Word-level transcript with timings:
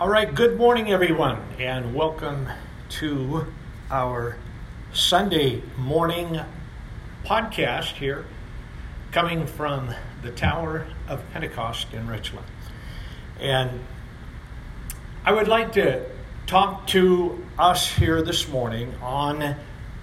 All 0.00 0.08
right, 0.08 0.34
good 0.34 0.56
morning, 0.56 0.90
everyone, 0.90 1.42
and 1.58 1.94
welcome 1.94 2.48
to 2.88 3.52
our 3.90 4.38
Sunday 4.94 5.62
morning 5.76 6.40
podcast 7.22 7.96
here, 7.96 8.24
coming 9.12 9.46
from 9.46 9.94
the 10.22 10.30
Tower 10.30 10.86
of 11.06 11.22
Pentecost 11.34 11.92
in 11.92 12.08
Richland. 12.08 12.46
And 13.38 13.84
I 15.22 15.32
would 15.32 15.48
like 15.48 15.72
to 15.72 16.06
talk 16.46 16.86
to 16.86 17.44
us 17.58 17.86
here 17.86 18.22
this 18.22 18.48
morning 18.48 18.94
on 19.02 19.54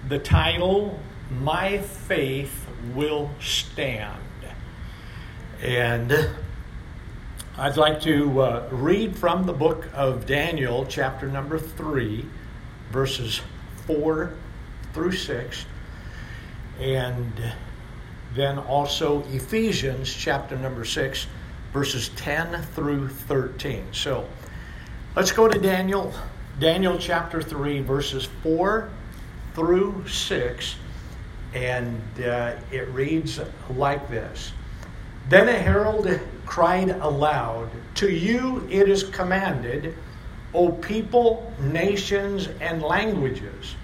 the 0.08 0.20
title, 0.20 1.00
My 1.28 1.78
Faith 1.78 2.68
Will 2.94 3.30
Stand. 3.40 4.22
And 5.60 6.12
I'd 7.60 7.76
like 7.76 8.00
to 8.02 8.40
uh, 8.40 8.68
read 8.70 9.16
from 9.16 9.42
the 9.42 9.52
book 9.52 9.88
of 9.92 10.26
Daniel, 10.26 10.86
chapter 10.86 11.26
number 11.26 11.58
3, 11.58 12.24
verses 12.92 13.40
4 13.88 14.32
through 14.92 15.10
6, 15.10 15.66
and 16.78 17.32
then 18.36 18.60
also 18.60 19.24
Ephesians, 19.32 20.14
chapter 20.14 20.56
number 20.56 20.84
6, 20.84 21.26
verses 21.72 22.10
10 22.10 22.62
through 22.62 23.08
13. 23.08 23.86
So 23.90 24.28
let's 25.16 25.32
go 25.32 25.48
to 25.48 25.58
Daniel, 25.58 26.14
Daniel 26.60 26.96
chapter 26.96 27.42
3, 27.42 27.80
verses 27.80 28.28
4 28.44 28.88
through 29.54 30.06
6, 30.06 30.76
and 31.54 32.00
uh, 32.20 32.54
it 32.70 32.86
reads 32.90 33.40
like 33.68 34.08
this. 34.08 34.52
Then 35.28 35.48
a 35.48 35.58
herald 35.58 36.06
cried 36.48 36.88
aloud, 36.88 37.68
To 37.96 38.10
you 38.10 38.66
it 38.70 38.88
is 38.88 39.04
commanded, 39.04 39.94
O 40.54 40.72
people, 40.72 41.52
nations, 41.60 42.48
and 42.60 42.82
languages, 42.82 43.76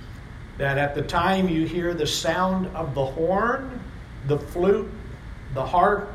that 0.56 0.78
at 0.78 0.94
the 0.94 1.02
time 1.02 1.47
you 1.48 1.66
hear 1.66 1.92
the 1.92 2.06
sound 2.06 2.66
of 2.74 2.94
the 2.94 3.05
horn, 3.05 3.80
the 4.28 4.39
flute, 4.39 4.91
the 5.52 5.64
harp, 5.64 6.11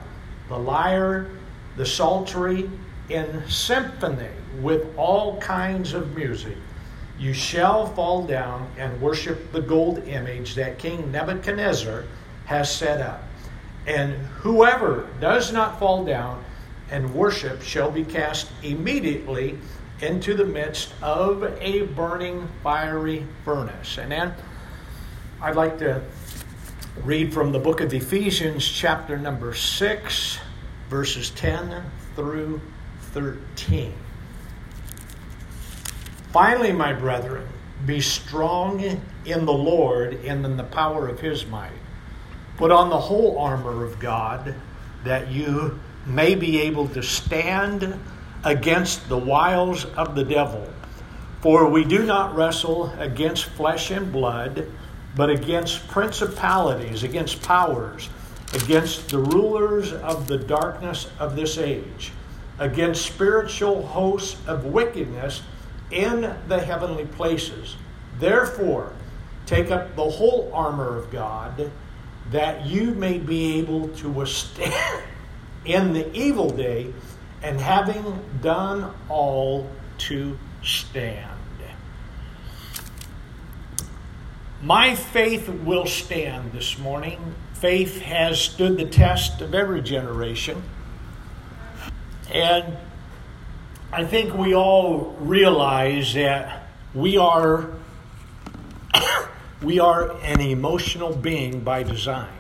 the 0.48 0.58
lyre, 0.58 1.30
the 1.78 1.86
psaltery, 1.86 2.70
in 3.10 3.48
symphony 3.48 4.30
with 4.60 4.88
all 4.98 5.40
kinds 5.40 5.94
of 5.94 6.16
music, 6.16 6.58
you 7.20 7.32
shall 7.34 7.86
fall 7.94 8.26
down 8.26 8.68
and 8.78 9.00
worship 9.00 9.52
the 9.52 9.62
gold 9.62 10.00
image 10.08 10.56
that 10.56 10.80
King 10.80 11.12
Nebuchadnezzar 11.12 12.06
has 12.46 12.76
set 12.76 13.02
up. 13.02 13.29
And 13.88 14.14
whoever 14.42 15.08
does 15.20 15.52
not 15.52 15.80
fall 15.80 16.06
down 16.06 16.44
and 16.92 17.14
worship 17.14 17.62
shall 17.62 17.92
be 17.92 18.04
cast 18.04 18.50
immediately 18.64 19.58
into 20.02 20.34
the 20.34 20.46
midst 20.46 20.94
of 21.02 21.44
a 21.62 21.82
burning 21.84 22.48
fiery 22.64 23.26
furnace. 23.44 23.98
And 23.98 24.12
then 24.12 24.34
I'd 25.42 25.56
like 25.56 25.78
to 25.80 26.02
read 27.04 27.34
from 27.34 27.52
the 27.52 27.60
book 27.60 27.82
of 27.82 27.94
Ephesians, 27.94 28.68
chapter 28.68 29.18
number 29.18 29.54
6, 29.54 30.40
verses 30.90 31.30
10 31.32 31.84
through 32.16 32.62
13. 33.14 33.94
Finally, 36.32 36.72
my 36.72 36.94
brethren, 36.94 37.48
be 37.86 38.02
strong 38.02 39.02
in 39.26 39.46
the 39.46 39.54
Lord 39.54 40.14
and 40.26 40.46
in 40.46 40.58
the 40.58 40.64
power 40.64 41.08
of 41.08 41.20
his 41.20 41.46
might. 41.46 41.72
Put 42.60 42.72
on 42.72 42.90
the 42.90 43.00
whole 43.00 43.40
armor 43.40 43.86
of 43.86 44.00
God 44.00 44.54
that 45.06 45.32
you 45.32 45.80
may 46.06 46.36
be 46.36 46.60
able 46.60 46.90
to 46.90 47.02
stand 47.02 47.98
against 48.44 49.08
the 49.08 49.18
wiles 49.18 49.86
of 49.86 50.14
the 50.14 50.26
devil. 50.26 50.68
For 51.40 51.70
we 51.70 51.86
do 51.86 52.04
not 52.04 52.36
wrestle 52.36 52.92
against 53.00 53.46
flesh 53.46 53.92
and 53.92 54.12
blood, 54.12 54.70
but 55.16 55.30
against 55.30 55.88
principalities, 55.88 57.04
against 57.04 57.42
powers, 57.42 58.10
against 58.54 59.08
the 59.08 59.20
rulers 59.20 59.94
of 59.94 60.28
the 60.28 60.38
darkness 60.38 61.10
of 61.18 61.38
this 61.38 61.58
age, 61.58 62.12
against 62.58 63.06
spiritual 63.06 63.88
hosts 63.88 64.36
of 64.48 64.66
wickedness 64.66 65.44
in 65.92 66.36
the 66.50 66.60
heavenly 66.60 67.06
places. 67.06 67.78
Therefore, 68.20 68.92
take 69.46 69.72
up 69.72 69.96
the 69.96 70.10
whole 70.10 70.52
armor 70.54 70.98
of 70.98 71.10
God 71.10 71.72
that 72.32 72.66
you 72.66 72.92
may 72.92 73.18
be 73.18 73.58
able 73.60 73.90
to 73.90 74.10
withstand 74.10 75.04
in 75.66 75.94
the 75.94 76.12
evil 76.18 76.50
day, 76.50 76.94
and 77.42 77.60
having 77.60 78.20
done 78.42 78.94
all 79.08 79.70
to 79.98 80.38
stand. 80.64 81.40
My 84.62 84.94
faith 84.94 85.48
will 85.48 85.86
stand 85.86 86.52
this 86.52 86.78
morning. 86.78 87.36
Faith 87.54 88.02
has 88.02 88.42
stood 88.42 88.78
the 88.78 88.86
test 88.86 89.40
of 89.40 89.56
every 89.56 89.82
generation. 89.82 90.62
And 92.30 92.78
I 93.92 94.04
think 94.04 94.34
we 94.34 94.54
all 94.54 95.16
realize 95.20 96.14
that 96.16 96.68
we 96.94 97.18
are 97.18 97.70
we 99.62 99.80
are 99.80 100.12
an 100.22 100.40
emotional 100.40 101.16
being 101.16 101.60
by 101.62 101.84
design. 101.84 102.32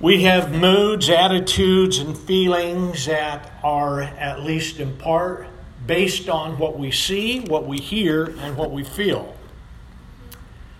We 0.00 0.24
have 0.24 0.52
moods, 0.52 1.08
attitudes, 1.08 1.98
and 1.98 2.16
feelings 2.16 3.06
that 3.06 3.58
are, 3.62 4.02
at 4.02 4.42
least 4.42 4.78
in 4.80 4.96
part, 4.96 5.46
based 5.86 6.28
on 6.28 6.58
what 6.58 6.78
we 6.78 6.90
see, 6.90 7.40
what 7.40 7.66
we 7.66 7.78
hear, 7.78 8.24
and 8.40 8.56
what 8.56 8.70
we 8.70 8.84
feel. 8.84 9.36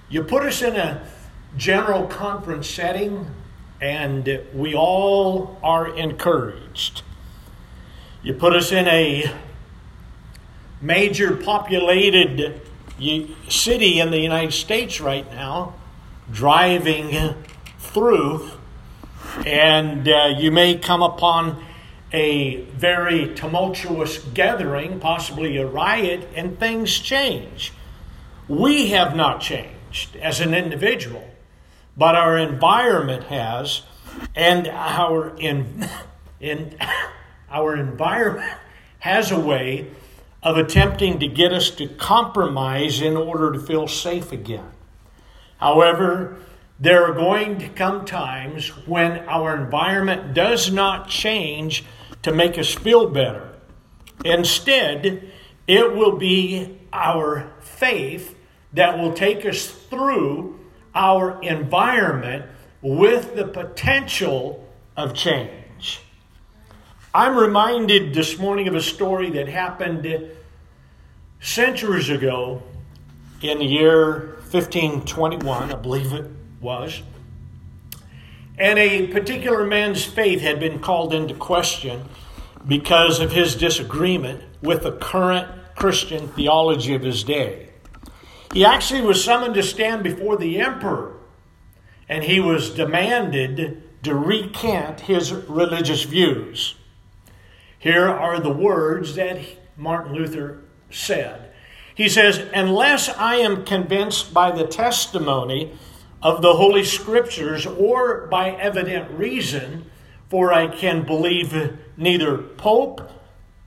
You 0.09 0.23
put 0.23 0.45
us 0.45 0.63
in 0.63 0.77
a 0.77 1.07
general 1.57 2.07
conference 2.07 2.69
setting, 2.69 3.27
and 3.81 4.43
we 4.55 4.75
all 4.75 5.59
are 5.63 5.95
encouraged. 5.95 7.03
You 8.23 8.35
put 8.35 8.55
us 8.55 8.73
in 8.73 8.87
a 8.89 9.33
major 10.81 11.37
populated 11.37 12.61
city 13.49 14.01
in 14.01 14.11
the 14.11 14.19
United 14.19 14.53
States 14.53 15.01
right 15.01 15.31
now, 15.31 15.75
driving 16.31 17.35
through, 17.79 18.51
and 19.45 20.09
uh, 20.09 20.35
you 20.37 20.51
may 20.51 20.77
come 20.77 21.03
upon 21.03 21.63
a 22.13 22.63
very 22.63 23.35
tumultuous 23.35 24.19
gathering, 24.19 25.01
possibly 25.01 25.57
a 25.59 25.67
riot, 25.67 26.29
and 26.35 26.59
things 26.59 26.99
change. 26.99 27.73
We 28.49 28.91
have 28.91 29.17
not 29.17 29.41
changed 29.41 30.17
as 30.17 30.41
an 30.41 30.55
individual, 30.55 31.29
but 31.97 32.15
our 32.15 32.39
environment 32.39 33.25
has, 33.25 33.83
and 34.35 34.69
our 34.69 35.37
in, 35.37 35.89
in 36.41 36.77
our 37.51 37.77
environment 37.77 38.53
has 39.01 39.31
a 39.31 39.39
way 39.39 39.89
of 40.47 40.57
attempting 40.57 41.19
to 41.19 41.27
get 41.27 41.53
us 41.53 41.71
to 41.71 41.89
compromise 41.89 43.01
in 43.01 43.17
order 43.17 43.51
to 43.51 43.59
feel 43.59 43.89
safe 43.89 44.31
again. 44.31 44.71
However, 45.59 46.37
there 46.79 47.05
are 47.05 47.15
going 47.15 47.59
to 47.59 47.69
come 47.69 48.05
times 48.05 48.69
when 48.87 49.29
our 49.29 49.57
environment 49.57 50.35
does 50.35 50.71
not 50.71 51.09
change 51.09 51.85
to 52.23 52.33
make 52.33 52.57
us 52.59 52.73
feel 52.73 53.11
better. 53.11 53.55
Instead, 54.25 55.33
it 55.67 55.97
will 55.97 56.17
be 56.17 56.79
our 56.93 57.53
faith 57.59 58.37
that 58.73 59.01
will 59.01 59.15
take 59.15 59.45
us 59.45 59.67
through 59.67 60.61
our 60.95 61.43
environment 61.43 62.47
with 62.83 63.35
the 63.35 63.49
potential 63.49 64.65
of 64.97 65.13
change. 65.13 66.03
I'm 67.13 67.35
reminded 67.35 68.13
this 68.13 68.39
morning 68.39 68.69
of 68.69 68.75
a 68.75 68.83
story 68.83 69.31
that 69.31 69.49
happened 69.49 70.03
centuries 71.41 72.09
ago 72.11 72.63
in 73.43 73.59
the 73.59 73.65
year 73.65 74.37
1521, 74.51 75.73
I 75.73 75.77
believe 75.77 76.13
it 76.13 76.31
was. 76.61 77.03
And 78.59 78.79
a 78.79 79.09
particular 79.09 79.67
man's 79.67 80.05
faith 80.05 80.41
had 80.41 80.59
been 80.59 80.79
called 80.79 81.13
into 81.13 81.35
question 81.35 82.09
because 82.67 83.21
of 83.21 83.33
his 83.33 83.55
disagreement 83.55 84.43
with 84.63 84.83
the 84.83 84.93
current 84.93 85.49
Christian 85.75 86.29
theology 86.29 86.95
of 86.95 87.03
his 87.03 87.23
day. 87.23 87.69
He 88.53 88.65
actually 88.65 89.03
was 89.03 89.23
summoned 89.23 89.55
to 89.55 89.63
stand 89.63 90.03
before 90.03 90.37
the 90.37 90.59
emperor, 90.59 91.19
and 92.09 92.25
he 92.25 92.41
was 92.41 92.71
demanded 92.71 93.83
to 94.05 94.15
recant 94.15 95.01
his 95.01 95.33
religious 95.33 96.05
views. 96.05 96.77
Here 97.79 98.09
are 98.09 98.41
the 98.41 98.53
words 98.53 99.17
that 99.17 99.41
Martin 99.77 100.15
Luther 100.15 100.63
said. 100.91 101.53
He 101.95 102.09
says, 102.09 102.45
Unless 102.55 103.09
I 103.09 103.37
am 103.37 103.65
convinced 103.65 104.35
by 104.35 104.51
the 104.51 104.67
testimony 104.67 105.73
of 106.23 106.43
the 106.43 106.55
Holy 106.55 106.85
Scriptures 106.85 107.67
or 107.67 108.27
by 108.27 108.51
evident 108.51 109.11
reason, 109.11 109.87
for 110.29 110.53
I 110.53 110.67
can 110.67 111.05
believe 111.05 111.79
neither 111.97 112.37
Pope 112.37 113.11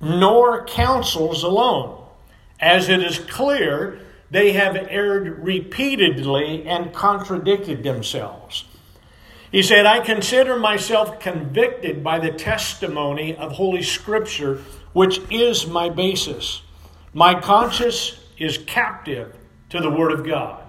nor 0.02 0.66
councils 0.66 1.44
alone, 1.44 2.06
as 2.60 2.90
it 2.90 3.02
is 3.02 3.20
clear 3.20 4.00
they 4.32 4.52
have 4.54 4.76
erred 4.76 5.44
repeatedly 5.44 6.68
and 6.68 6.94
contradicted 6.94 7.84
themselves. 7.84 8.66
He 9.52 9.64
said, 9.64 9.88
I 9.88 10.02
consider 10.02 10.58
myself 10.58 11.20
convicted 11.20 12.04
by 12.04 12.20
the 12.20 12.32
testimony 12.32 13.36
of 13.36 13.54
Holy 13.54 13.82
Scripture, 13.82 14.62
which 14.94 15.20
is 15.32 15.66
my 15.66 15.90
basis. 15.90 16.62
My 17.14 17.40
conscience 17.40 18.20
is 18.38 18.58
captive 18.58 19.36
to 19.70 19.80
the 19.80 19.90
Word 19.90 20.12
of 20.12 20.26
God. 20.26 20.64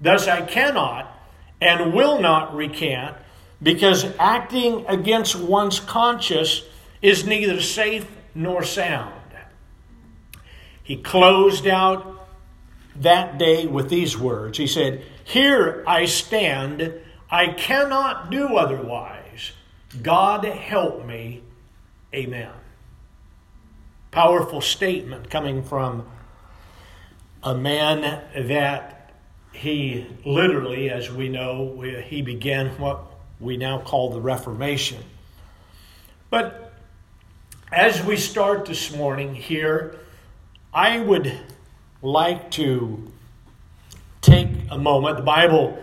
Thus 0.00 0.28
I 0.28 0.42
cannot 0.42 1.14
and 1.60 1.92
will 1.92 2.20
not 2.20 2.54
recant, 2.54 3.16
because 3.60 4.04
acting 4.18 4.86
against 4.86 5.34
one's 5.34 5.80
conscience 5.80 6.62
is 7.02 7.26
neither 7.26 7.60
safe 7.60 8.06
nor 8.34 8.62
sound. 8.62 9.14
He 10.88 10.96
closed 10.96 11.66
out 11.66 12.26
that 12.96 13.38
day 13.38 13.66
with 13.66 13.90
these 13.90 14.16
words 14.16 14.56
He 14.56 14.66
said, 14.66 15.04
Here 15.22 15.84
I 15.86 16.06
stand 16.06 16.94
I 17.30 17.48
cannot 17.48 18.30
do 18.30 18.56
otherwise. 18.56 19.52
God 20.02 20.44
help 20.44 21.04
me. 21.04 21.42
Amen. 22.14 22.50
Powerful 24.10 24.60
statement 24.60 25.30
coming 25.30 25.62
from 25.62 26.06
a 27.42 27.54
man 27.54 28.00
that 28.34 29.12
he 29.52 30.06
literally, 30.24 30.90
as 30.90 31.10
we 31.10 31.28
know, 31.28 31.80
he 31.80 32.22
began 32.22 32.68
what 32.78 33.04
we 33.40 33.56
now 33.56 33.78
call 33.78 34.10
the 34.10 34.20
Reformation. 34.20 35.02
But 36.30 36.72
as 37.72 38.02
we 38.02 38.16
start 38.16 38.66
this 38.66 38.94
morning 38.94 39.34
here, 39.34 39.96
I 40.72 40.98
would 40.98 41.32
like 42.02 42.50
to 42.52 43.10
take 44.20 44.48
a 44.70 44.78
moment. 44.78 45.16
The 45.16 45.22
Bible 45.22 45.78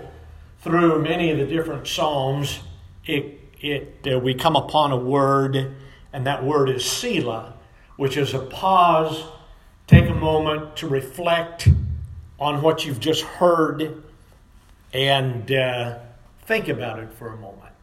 through 0.66 1.02
many 1.04 1.30
of 1.30 1.38
the 1.38 1.46
different 1.46 1.88
Psalms, 1.88 2.60
it, 3.06 3.40
it, 3.62 4.08
uh, 4.12 4.18
we 4.18 4.34
come 4.34 4.56
upon 4.56 4.92
a 4.92 4.98
word, 4.98 5.76
and 6.12 6.26
that 6.26 6.44
word 6.44 6.70
is 6.70 6.84
Selah, 6.84 7.55
which 7.98 8.18
is 8.18 8.34
a 8.34 8.40
pause, 8.40 9.24
take 9.88 10.10
a 10.10 10.14
moment 10.14 10.76
to 10.78 10.88
reflect 10.88 11.70
on 12.40 12.62
what 12.62 12.86
you've 12.86 13.00
just 13.00 13.24
heard 13.24 14.04
and 14.94 15.52
uh, 15.52 16.00
think 16.46 16.68
about 16.68 17.00
it 17.00 17.12
for 17.14 17.30
a 17.30 17.38
moment. 17.38 17.74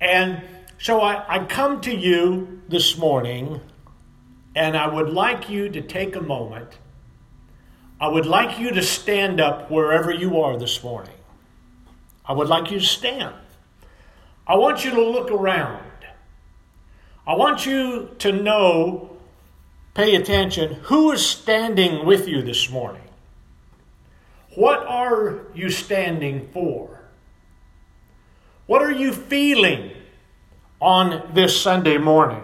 And 0.00 0.42
so 0.78 1.00
I, 1.00 1.24
I 1.28 1.44
come 1.44 1.80
to 1.82 1.94
you 1.94 2.62
this 2.68 2.96
morning, 2.96 3.60
and 4.54 4.76
I 4.76 4.86
would 4.86 5.10
like 5.10 5.50
you 5.50 5.68
to 5.68 5.80
take 5.80 6.16
a 6.16 6.20
moment. 6.20 6.78
I 8.00 8.08
would 8.08 8.26
like 8.26 8.58
you 8.58 8.70
to 8.72 8.82
stand 8.82 9.40
up 9.40 9.70
wherever 9.70 10.10
you 10.10 10.40
are 10.40 10.56
this 10.56 10.82
morning. 10.82 11.12
I 12.24 12.32
would 12.32 12.48
like 12.48 12.70
you 12.70 12.80
to 12.80 12.86
stand. 12.86 13.34
I 14.46 14.56
want 14.56 14.84
you 14.84 14.90
to 14.92 15.04
look 15.04 15.30
around. 15.30 15.84
I 17.26 17.34
want 17.34 17.66
you 17.66 18.10
to 18.20 18.32
know, 18.32 19.09
pay 19.94 20.14
attention, 20.14 20.74
who 20.84 21.12
is 21.12 21.24
standing 21.24 22.04
with 22.06 22.28
you 22.28 22.42
this 22.42 22.70
morning? 22.70 23.02
What 24.54 24.86
are 24.86 25.40
you 25.54 25.70
standing 25.70 26.48
for? 26.52 27.00
What 28.66 28.82
are 28.82 28.92
you 28.92 29.12
feeling 29.12 29.92
on 30.80 31.30
this 31.34 31.60
Sunday 31.60 31.98
morning? 31.98 32.42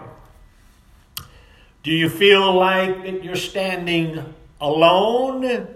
Do 1.83 1.91
you 1.91 2.09
feel 2.09 2.53
like 2.53 3.03
that 3.03 3.23
you're 3.23 3.35
standing 3.35 4.33
alone? 4.59 5.67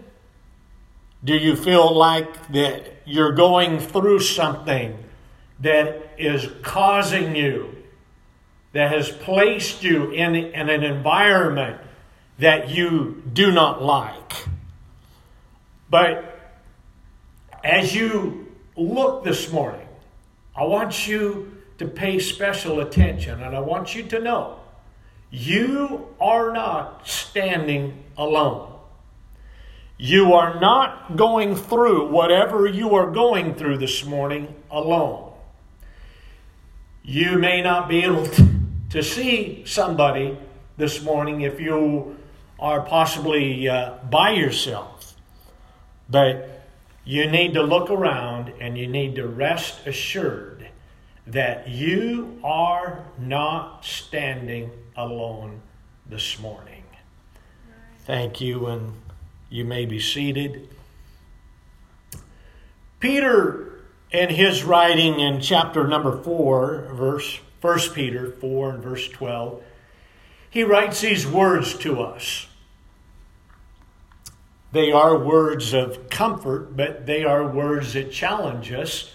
Do 1.23 1.33
you 1.35 1.55
feel 1.55 1.95
like 1.95 2.51
that 2.51 3.01
you're 3.05 3.31
going 3.31 3.79
through 3.79 4.19
something 4.19 4.97
that 5.59 6.13
is 6.17 6.49
causing 6.63 7.35
you, 7.35 7.80
that 8.73 8.91
has 8.91 9.09
placed 9.09 9.83
you 9.83 10.11
in, 10.11 10.35
in 10.35 10.69
an 10.69 10.83
environment 10.83 11.81
that 12.39 12.69
you 12.69 13.23
do 13.31 13.51
not 13.51 13.81
like? 13.81 14.47
But 15.89 16.39
as 17.63 17.93
you 17.93 18.51
look 18.75 19.23
this 19.23 19.51
morning, 19.51 19.87
I 20.55 20.63
want 20.63 21.07
you 21.07 21.61
to 21.77 21.87
pay 21.87 22.19
special 22.19 22.79
attention 22.79 23.41
and 23.41 23.55
I 23.55 23.59
want 23.59 23.95
you 23.95 24.03
to 24.03 24.19
know 24.19 24.59
you 25.31 26.07
are 26.19 26.51
not 26.51 27.07
standing 27.07 28.03
alone. 28.17 28.67
You 29.97 30.33
are 30.33 30.59
not 30.59 31.15
going 31.15 31.55
through 31.55 32.09
whatever 32.09 32.67
you 32.67 32.95
are 32.95 33.09
going 33.09 33.55
through 33.55 33.77
this 33.77 34.03
morning 34.03 34.53
alone. 34.69 35.31
You 37.03 37.37
may 37.37 37.61
not 37.61 37.87
be 37.87 38.03
able 38.03 38.25
to, 38.25 38.49
see 39.01 39.63
somebody 39.65 40.37
this 40.75 41.01
morning 41.01 41.41
if 41.41 41.61
you 41.61 42.17
are 42.59 42.81
possibly 42.81 43.69
uh, 43.69 43.93
by 44.09 44.31
yourself, 44.31 45.15
but 46.09 46.65
you 47.05 47.29
need 47.29 47.53
to 47.53 47.63
look 47.63 47.89
around 47.89 48.51
and 48.59 48.77
you 48.77 48.87
need 48.87 49.15
to 49.15 49.27
rest 49.27 49.87
assured 49.87 50.67
that 51.25 51.69
you 51.69 52.39
are 52.43 53.05
not 53.17 53.85
standing 53.85 54.69
alone 54.97 55.61
this 56.05 56.39
morning. 56.39 56.83
Thank 58.05 58.41
you 58.41 58.67
and 58.67 58.93
you 59.49 59.63
may 59.63 59.85
be 59.85 59.99
seated. 59.99 60.67
Peter, 62.99 63.81
in 64.11 64.29
his 64.29 64.63
writing 64.63 65.19
in 65.19 65.39
chapter 65.39 65.87
number 65.87 66.21
4, 66.21 66.89
verse 66.93 67.39
1 67.61 67.79
Peter 67.93 68.31
4 68.31 68.69
and 68.71 68.83
verse 68.83 69.07
12, 69.07 69.61
he 70.49 70.63
writes 70.63 71.01
these 71.01 71.27
words 71.27 71.77
to 71.77 72.01
us. 72.01 72.47
They 74.71 74.91
are 74.91 75.17
words 75.17 75.73
of 75.73 76.09
comfort, 76.09 76.75
but 76.75 77.05
they 77.05 77.23
are 77.23 77.45
words 77.45 77.93
that 77.93 78.11
challenge 78.11 78.71
us 78.71 79.13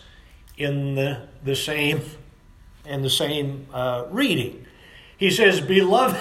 in 0.57 0.95
the, 0.95 1.29
the 1.43 1.57
same 1.57 2.01
in 2.85 3.03
the 3.03 3.11
same 3.11 3.67
uh, 3.73 4.05
reading. 4.11 4.65
He 5.17 5.31
says, 5.31 5.61
Beloved, 5.61 6.17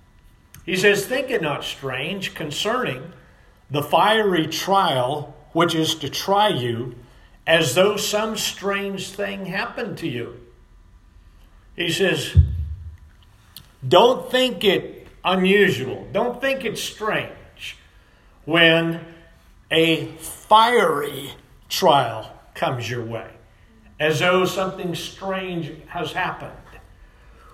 he 0.64 0.76
says, 0.76 1.04
Think 1.04 1.30
it 1.30 1.42
not 1.42 1.62
strange 1.62 2.34
concerning 2.34 3.12
the 3.70 3.82
fiery 3.82 4.46
trial 4.46 5.36
which 5.52 5.74
is 5.74 5.94
to 5.96 6.08
try 6.08 6.48
you 6.48 6.94
as 7.46 7.74
though 7.74 7.96
some 7.96 8.36
strange 8.36 9.10
thing 9.10 9.46
happened 9.46 9.98
to 9.98 10.08
you. 10.08 10.40
He 11.76 11.90
says, 11.90 12.36
Don't 13.86 14.30
think 14.30 14.64
it 14.64 15.08
unusual, 15.24 16.08
don't 16.12 16.40
think 16.40 16.64
it 16.64 16.78
strange 16.78 17.76
when 18.44 19.04
a 19.70 20.06
fiery 20.16 21.32
trial 21.68 22.32
comes 22.54 22.90
your 22.90 23.04
way, 23.04 23.30
as 23.98 24.20
though 24.20 24.44
something 24.44 24.94
strange 24.94 25.72
has 25.88 26.12
happened. 26.12 26.52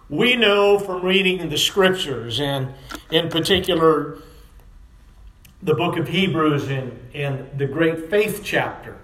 We 0.09 0.37
know 0.37 0.79
from 0.79 1.03
reading 1.05 1.49
the 1.49 1.59
scriptures, 1.59 2.41
and 2.41 2.75
in 3.11 3.29
particular, 3.29 4.19
the 5.63 5.75
book 5.75 5.97
of 5.97 6.09
Hebrews 6.09 6.69
in, 6.69 6.99
in 7.13 7.51
the 7.57 7.67
great 7.67 8.09
faith 8.09 8.43
chapter, 8.45 8.97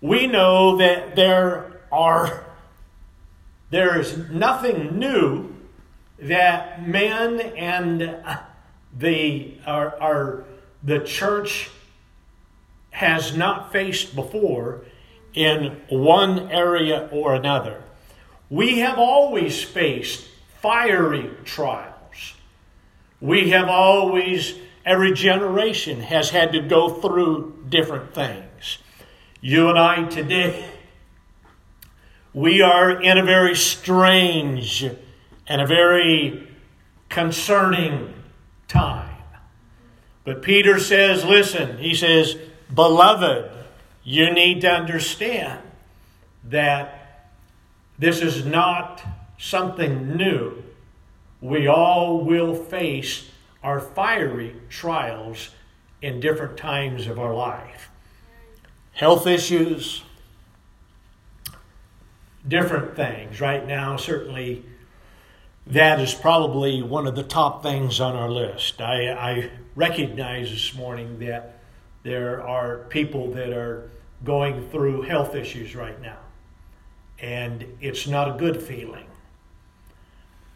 we 0.00 0.26
know 0.26 0.76
that 0.76 1.16
there 1.16 1.80
are 1.90 2.43
there 3.74 3.98
is 3.98 4.16
nothing 4.30 4.98
new 4.98 5.54
that 6.18 6.86
men 6.86 7.40
and 7.40 8.02
uh, 8.02 8.38
the 8.96 9.58
our, 9.66 10.00
our 10.00 10.44
the 10.82 11.00
church 11.00 11.70
has 12.90 13.36
not 13.36 13.72
faced 13.72 14.14
before 14.14 14.82
in 15.34 15.80
one 15.88 16.50
area 16.50 17.08
or 17.10 17.34
another. 17.34 17.82
We 18.48 18.78
have 18.78 18.98
always 18.98 19.62
faced 19.62 20.28
fiery 20.60 21.30
trials. 21.44 22.34
We 23.20 23.50
have 23.50 23.68
always 23.68 24.54
Every 24.84 25.14
generation 25.14 26.00
has 26.00 26.28
had 26.28 26.52
to 26.52 26.60
go 26.60 26.90
through 26.90 27.64
different 27.70 28.14
things. 28.14 28.78
You 29.40 29.70
and 29.70 29.78
I 29.78 30.04
today, 30.04 30.68
we 32.34 32.60
are 32.60 33.00
in 33.00 33.16
a 33.16 33.24
very 33.24 33.54
strange 33.54 34.84
and 35.46 35.60
a 35.60 35.66
very 35.66 36.48
concerning 37.08 38.12
time. 38.68 39.16
But 40.24 40.42
Peter 40.42 40.78
says, 40.80 41.24
listen, 41.24 41.78
he 41.78 41.94
says, 41.94 42.36
Beloved, 42.72 43.50
you 44.02 44.32
need 44.32 44.62
to 44.62 44.70
understand 44.70 45.60
that 46.44 47.30
this 47.98 48.20
is 48.20 48.44
not 48.44 49.02
something 49.38 50.16
new 50.16 50.64
We 51.44 51.66
all 51.66 52.24
will 52.24 52.54
face 52.54 53.28
our 53.62 53.78
fiery 53.78 54.56
trials 54.70 55.50
in 56.00 56.18
different 56.18 56.56
times 56.56 57.06
of 57.06 57.18
our 57.18 57.34
life. 57.34 57.90
Health 58.92 59.26
issues, 59.26 60.04
different 62.46 62.96
things. 62.96 63.40
Right 63.40 63.66
now, 63.66 63.96
certainly, 63.96 64.64
that 65.66 66.00
is 66.00 66.14
probably 66.14 66.82
one 66.82 67.06
of 67.06 67.16
the 67.16 67.22
top 67.22 67.62
things 67.62 68.00
on 68.00 68.14
our 68.14 68.30
list. 68.30 68.80
I, 68.80 69.08
I 69.10 69.50
recognize 69.74 70.50
this 70.50 70.74
morning 70.74 71.18
that 71.20 71.58
there 72.02 72.46
are 72.46 72.78
people 72.90 73.32
that 73.32 73.52
are 73.52 73.90
going 74.22 74.68
through 74.68 75.02
health 75.02 75.34
issues 75.34 75.74
right 75.74 76.00
now, 76.00 76.18
and 77.18 77.64
it's 77.80 78.06
not 78.06 78.34
a 78.34 78.38
good 78.38 78.62
feeling. 78.62 79.06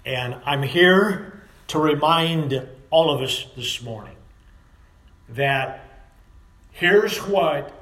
And 0.05 0.37
I'm 0.45 0.63
here 0.63 1.43
to 1.69 1.79
remind 1.79 2.67
all 2.91 3.11
of 3.11 3.21
us 3.21 3.47
this 3.57 3.83
morning 3.83 4.17
that 5.29 5.85
here's 6.73 7.19
what 7.19 7.73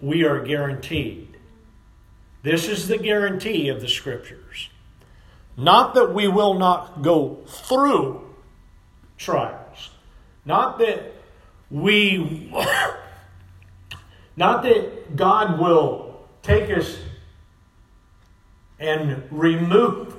we 0.00 0.24
are 0.24 0.40
guaranteed. 0.42 1.29
This 2.42 2.68
is 2.68 2.88
the 2.88 2.98
guarantee 2.98 3.68
of 3.68 3.80
the 3.80 3.88
scriptures. 3.88 4.70
Not 5.56 5.94
that 5.94 6.14
we 6.14 6.26
will 6.26 6.54
not 6.54 7.02
go 7.02 7.38
through 7.46 8.22
trials, 9.18 9.90
not 10.46 10.78
that 10.78 11.12
we, 11.70 12.50
not 14.36 14.62
that 14.62 15.16
God 15.16 15.60
will 15.60 16.20
take 16.42 16.70
us 16.70 16.98
and 18.78 19.22
remove 19.30 20.16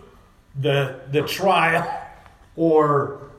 the, 0.59 0.99
the 1.09 1.23
trial 1.23 1.99
or 2.55 3.31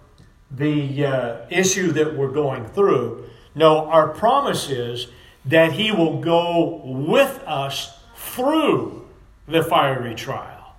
the 0.50 1.06
uh, 1.06 1.46
issue 1.50 1.92
that 1.92 2.16
we're 2.16 2.32
going 2.32 2.66
through. 2.66 3.28
No, 3.54 3.86
our 3.86 4.08
promise 4.08 4.68
is 4.68 5.06
that 5.44 5.72
He 5.72 5.92
will 5.92 6.20
go 6.20 6.82
with 6.84 7.38
us 7.46 8.01
through 8.32 9.06
the 9.46 9.62
fiery 9.62 10.14
trial. 10.14 10.74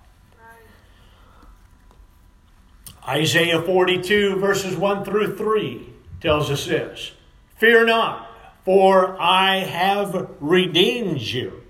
Isaiah 3.06 3.60
42, 3.60 4.36
verses 4.36 4.76
1 4.76 5.04
through 5.04 5.36
3, 5.36 5.90
tells 6.20 6.50
us 6.50 6.66
this 6.66 7.12
Fear 7.56 7.86
not, 7.86 8.28
for 8.64 9.20
I 9.20 9.58
have 9.58 10.30
redeemed 10.40 11.20
you. 11.20 11.62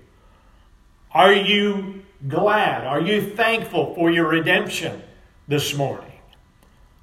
Are 1.11 1.33
you 1.33 2.03
glad? 2.27 2.85
Are 2.85 3.01
you 3.01 3.21
thankful 3.21 3.93
for 3.95 4.09
your 4.09 4.27
redemption 4.27 5.03
this 5.47 5.75
morning? 5.75 6.11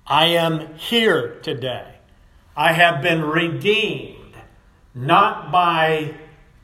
I 0.06 0.26
am 0.26 0.74
here 0.74 1.38
today. 1.42 1.96
I 2.56 2.72
have 2.72 3.02
been 3.02 3.22
redeemed, 3.22 4.34
not 4.94 5.52
by 5.52 6.14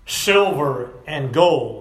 silver 0.06 0.90
and 1.06 1.32
gold, 1.32 1.77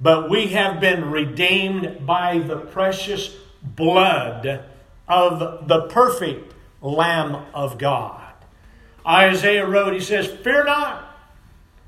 but 0.00 0.30
we 0.30 0.48
have 0.48 0.80
been 0.80 1.10
redeemed 1.10 2.06
by 2.06 2.38
the 2.38 2.56
precious 2.56 3.34
blood 3.62 4.64
of 5.06 5.68
the 5.68 5.82
perfect 5.88 6.54
Lamb 6.80 7.44
of 7.52 7.78
God. 7.78 8.32
Isaiah 9.06 9.66
wrote, 9.66 9.92
he 9.92 10.00
says, 10.00 10.26
Fear 10.26 10.64
not. 10.64 11.06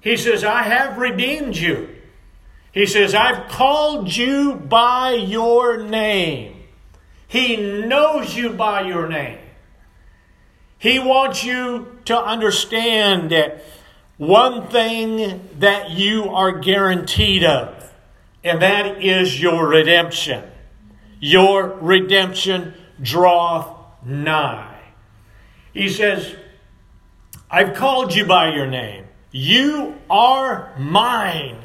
He 0.00 0.16
says, 0.16 0.45
I 0.45 0.64
have 0.64 0.99
redeemed 0.99 1.57
you. 1.57 1.88
He 2.73 2.87
says, 2.87 3.14
I've 3.14 3.49
called 3.49 4.14
you 4.14 4.54
by 4.54 5.12
your 5.12 5.83
name. 5.83 6.64
He 7.28 7.57
knows 7.57 8.35
you 8.35 8.50
by 8.50 8.83
your 8.83 9.09
name. 9.09 9.38
He 10.78 10.99
wants 10.99 11.45
you 11.45 11.99
to 12.07 12.19
understand 12.19 13.31
that 13.31 13.62
one 14.16 14.69
thing 14.69 15.49
that 15.59 15.90
you 15.90 16.25
are 16.31 16.59
guaranteed 16.59 17.45
of, 17.45 17.81
and 18.44 18.62
that 18.62 19.02
is 19.02 19.40
your 19.40 19.68
redemption. 19.68 20.44
Your 21.20 21.78
redemption 21.80 22.75
draweth 23.00 23.66
nigh. 24.04 24.80
He 25.72 25.88
says, 25.88 26.34
I've 27.50 27.75
called 27.75 28.14
you 28.14 28.26
by 28.26 28.54
your 28.54 28.66
name. 28.66 29.06
You 29.30 29.96
are 30.11 30.75
mine. 30.78 31.64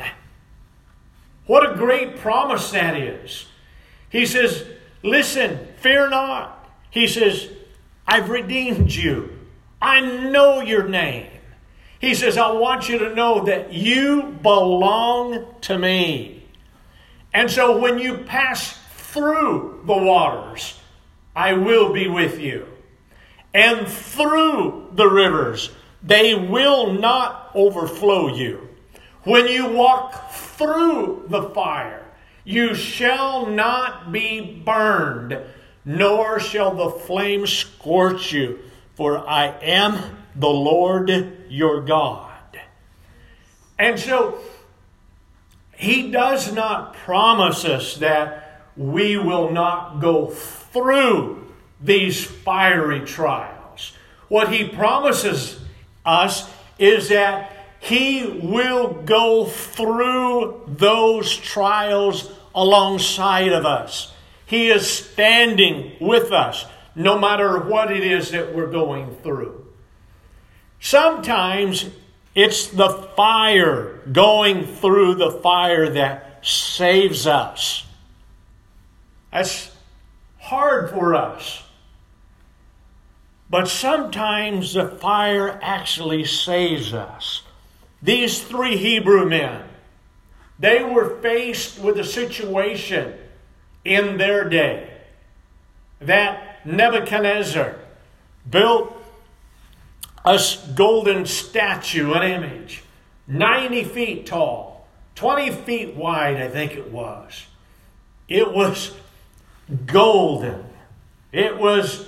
What 1.45 1.69
a 1.69 1.75
great 1.75 2.17
promise 2.17 2.71
that 2.71 2.95
is. 2.95 3.47
He 4.09 4.25
says, 4.25 4.65
Listen, 5.03 5.67
fear 5.77 6.09
not. 6.09 6.69
He 6.89 7.07
says, 7.07 7.49
I've 8.05 8.29
redeemed 8.29 8.91
you. 8.91 9.37
I 9.81 10.01
know 10.01 10.61
your 10.61 10.87
name. 10.87 11.31
He 11.99 12.13
says, 12.13 12.37
I 12.37 12.51
want 12.51 12.89
you 12.89 12.99
to 12.99 13.15
know 13.15 13.45
that 13.45 13.73
you 13.73 14.37
belong 14.41 15.45
to 15.61 15.77
me. 15.77 16.36
And 17.33 17.49
so 17.49 17.77
when 17.77 17.99
you 17.99 18.19
pass 18.19 18.77
through 18.95 19.83
the 19.85 19.97
waters, 19.97 20.79
I 21.35 21.53
will 21.53 21.93
be 21.93 22.07
with 22.07 22.39
you. 22.39 22.67
And 23.53 23.87
through 23.87 24.89
the 24.93 25.07
rivers, 25.07 25.71
they 26.03 26.35
will 26.35 26.93
not 26.93 27.51
overflow 27.53 28.35
you. 28.35 28.69
When 29.23 29.47
you 29.47 29.69
walk 29.69 30.31
through 30.31 31.25
the 31.27 31.49
fire, 31.49 32.05
you 32.43 32.75
shall 32.75 33.45
not 33.45 34.11
be 34.11 34.61
burned, 34.63 35.37
nor 35.83 36.39
shall 36.39 36.73
the 36.75 36.99
flame 36.99 37.45
scorch 37.45 38.31
you, 38.31 38.59
for 38.95 39.27
I 39.27 39.47
am 39.61 40.17
the 40.35 40.47
Lord 40.49 41.09
your 41.49 41.81
God. 41.81 42.31
And 43.77 43.99
so, 43.99 44.39
he 45.77 46.09
does 46.09 46.51
not 46.51 46.95
promise 46.95 47.63
us 47.63 47.97
that 47.97 48.63
we 48.75 49.15
will 49.15 49.51
not 49.51 49.99
go 49.99 50.25
through 50.25 51.47
these 51.79 52.25
fiery 52.25 53.01
trials. 53.01 53.93
What 54.27 54.51
he 54.51 54.67
promises 54.67 55.59
us 56.03 56.49
is 56.79 57.09
that 57.09 57.51
he 57.79 58.25
will 58.25 59.03
go 59.03 59.45
through 59.45 60.63
those 60.65 61.37
trials 61.37 62.31
alongside 62.55 63.51
of 63.51 63.63
us. 63.63 64.11
He 64.47 64.69
is 64.69 64.89
standing 64.89 65.91
with 66.01 66.31
us 66.31 66.65
no 66.95 67.19
matter 67.19 67.59
what 67.59 67.91
it 67.91 68.03
is 68.03 68.31
that 68.31 68.55
we're 68.55 68.71
going 68.71 69.15
through. 69.21 69.67
Sometimes 70.79 71.85
it's 72.35 72.67
the 72.67 72.89
fire, 73.15 73.99
going 74.11 74.65
through 74.65 75.15
the 75.15 75.31
fire, 75.31 75.89
that 75.89 76.45
saves 76.45 77.25
us. 77.27 77.85
That's 79.31 79.71
hard 80.39 80.89
for 80.89 81.15
us. 81.15 81.63
But 83.49 83.67
sometimes 83.67 84.73
the 84.73 84.87
fire 84.87 85.59
actually 85.61 86.25
saves 86.25 86.93
us. 86.93 87.43
These 88.01 88.43
three 88.43 88.77
Hebrew 88.77 89.27
men, 89.27 89.63
they 90.59 90.83
were 90.83 91.19
faced 91.21 91.79
with 91.79 91.97
a 91.97 92.03
situation 92.03 93.13
in 93.85 94.17
their 94.17 94.49
day 94.49 94.89
that 95.99 96.65
Nebuchadnezzar 96.65 97.75
built 98.49 98.96
a 100.27 100.39
golden 100.75 101.25
statue, 101.25 102.13
an 102.13 102.21
image, 102.21 102.83
90 103.27 103.83
feet 103.85 104.25
tall, 104.25 104.85
20 105.15 105.51
feet 105.51 105.95
wide, 105.95 106.37
I 106.37 106.49
think 106.49 106.73
it 106.73 106.91
was. 106.91 107.45
It 108.27 108.51
was 108.51 108.95
golden. 109.85 110.65
It 111.31 111.57
was 111.57 112.07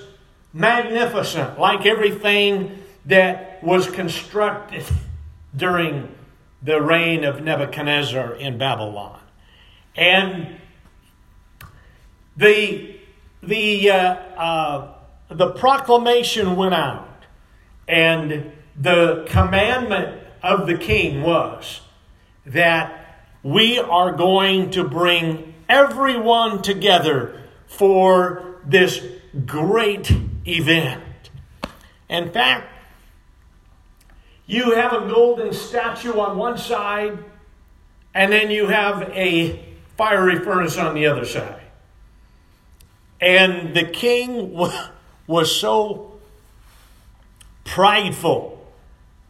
magnificent, 0.53 1.59
like 1.59 1.85
everything 1.85 2.83
that 3.05 3.63
was 3.63 3.89
constructed 3.89 4.85
during 5.55 6.13
the 6.61 6.81
reign 6.81 7.23
of 7.23 7.41
Nebuchadnezzar 7.41 8.35
in 8.35 8.57
Babylon. 8.57 9.19
And 9.95 10.57
the, 12.35 12.99
the, 13.41 13.89
uh, 13.89 13.95
uh, 13.95 14.93
the 15.29 15.51
proclamation 15.51 16.57
went 16.57 16.73
out, 16.73 17.08
and 17.89 18.51
the 18.79 19.25
commandment 19.27 20.21
of 20.43 20.67
the 20.67 20.77
king 20.77 21.23
was 21.23 21.81
that 22.45 23.25
we 23.43 23.79
are 23.79 24.13
going 24.13 24.69
to 24.71 24.83
bring 24.83 25.55
everyone 25.67 26.61
together 26.61 27.41
for 27.67 28.59
this 28.63 29.03
great 29.45 30.11
event. 30.47 31.03
In 32.07 32.31
fact, 32.31 32.67
you 34.45 34.75
have 34.75 34.93
a 34.93 35.07
golden 35.07 35.51
statue 35.51 36.13
on 36.13 36.37
one 36.37 36.57
side, 36.57 37.17
and 38.13 38.31
then 38.31 38.51
you 38.51 38.67
have 38.67 39.01
a 39.13 39.63
fiery 39.97 40.39
furnace 40.39 40.77
on 40.77 40.95
the 40.95 41.07
other 41.07 41.25
side. 41.25 41.61
And 43.19 43.75
the 43.75 43.85
king 43.85 44.55
was 45.27 45.55
so 45.55 46.08
prideful, 47.69 48.59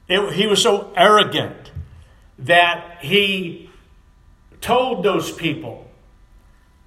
it, 0.08 0.34
he 0.34 0.48
was 0.48 0.62
so 0.62 0.94
arrogant 0.96 1.72
that 2.40 3.00
he 3.02 3.70
told 4.62 5.04
those 5.04 5.32
people. 5.32 5.86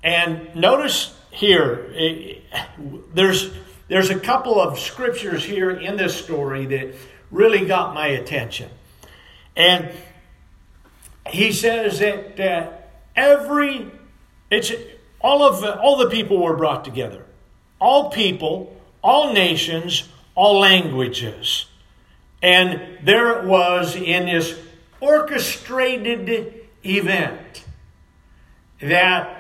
And 0.03 0.55
notice 0.57 1.15
here, 1.31 1.93
it, 1.95 2.43
there's, 3.15 3.53
there's 3.89 4.09
a 4.09 4.19
couple 4.19 4.59
of 4.61 4.79
scriptures 4.79 5.45
here 5.45 5.71
in 5.71 5.97
this 5.97 6.17
story 6.17 6.67
that 6.67 6.95
really 7.31 7.67
got 7.67 7.95
my 7.95 8.09
attention. 8.09 8.71
And 9.55 9.91
he 11.29 11.53
says 11.53 11.99
that, 11.99 12.37
that 12.39 12.93
every, 13.15 13.91
it's 14.51 14.73
all 15.21 15.43
of 15.43 15.63
all 15.79 15.97
the 15.99 16.09
people 16.09 16.43
were 16.43 16.57
brought 16.57 16.85
together. 16.85 17.27
All 17.79 18.11
people, 18.11 18.81
all 19.03 19.33
nations, 19.33 20.09
all 20.35 20.61
languages. 20.61 21.67
And 22.43 22.99
there 23.03 23.39
it 23.39 23.45
was 23.45 23.95
in 23.95 24.27
this 24.27 24.59
orchestrated 25.01 26.69
event 26.85 27.65
that 28.81 29.39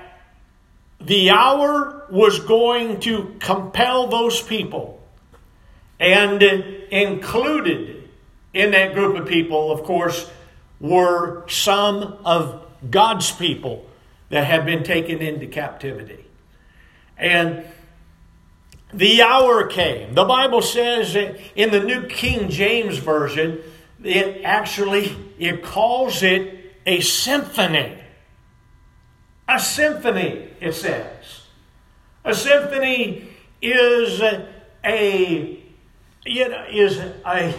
the 1.00 1.30
hour 1.30 2.06
was 2.10 2.38
going 2.40 3.00
to 3.00 3.34
compel 3.40 4.06
those 4.08 4.40
people. 4.40 5.00
And 5.98 6.42
included 6.42 8.08
in 8.52 8.72
that 8.72 8.94
group 8.94 9.16
of 9.16 9.26
people, 9.26 9.72
of 9.72 9.84
course, 9.84 10.30
were 10.80 11.48
some 11.48 12.18
of 12.24 12.64
God's 12.90 13.30
people 13.30 13.86
that 14.28 14.44
had 14.44 14.66
been 14.66 14.82
taken 14.82 15.20
into 15.20 15.46
captivity. 15.46 16.24
And 17.16 17.64
the 18.92 19.22
hour 19.22 19.66
came. 19.66 20.14
The 20.14 20.24
Bible 20.24 20.62
says 20.62 21.16
in 21.16 21.70
the 21.70 21.80
New 21.80 22.06
King 22.06 22.50
James 22.50 22.98
Version, 22.98 23.60
it 24.02 24.42
actually 24.44 25.16
it 25.38 25.62
calls 25.62 26.22
it 26.22 26.74
a 26.86 27.00
symphony. 27.00 27.98
A 29.48 29.58
symphony, 29.58 30.48
it 30.60 30.72
says. 30.72 31.42
A 32.24 32.34
symphony 32.34 33.28
is 33.60 34.20
a, 34.84 35.62
you 36.24 36.48
know, 36.48 36.64
is 36.70 36.98
a 36.98 37.54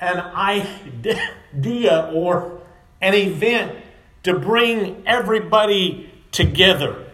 an 0.00 0.20
idea 0.20 2.10
or 2.14 2.60
an 3.00 3.14
event 3.14 3.76
to 4.22 4.38
bring 4.38 5.02
everybody 5.06 6.10
together. 6.30 7.04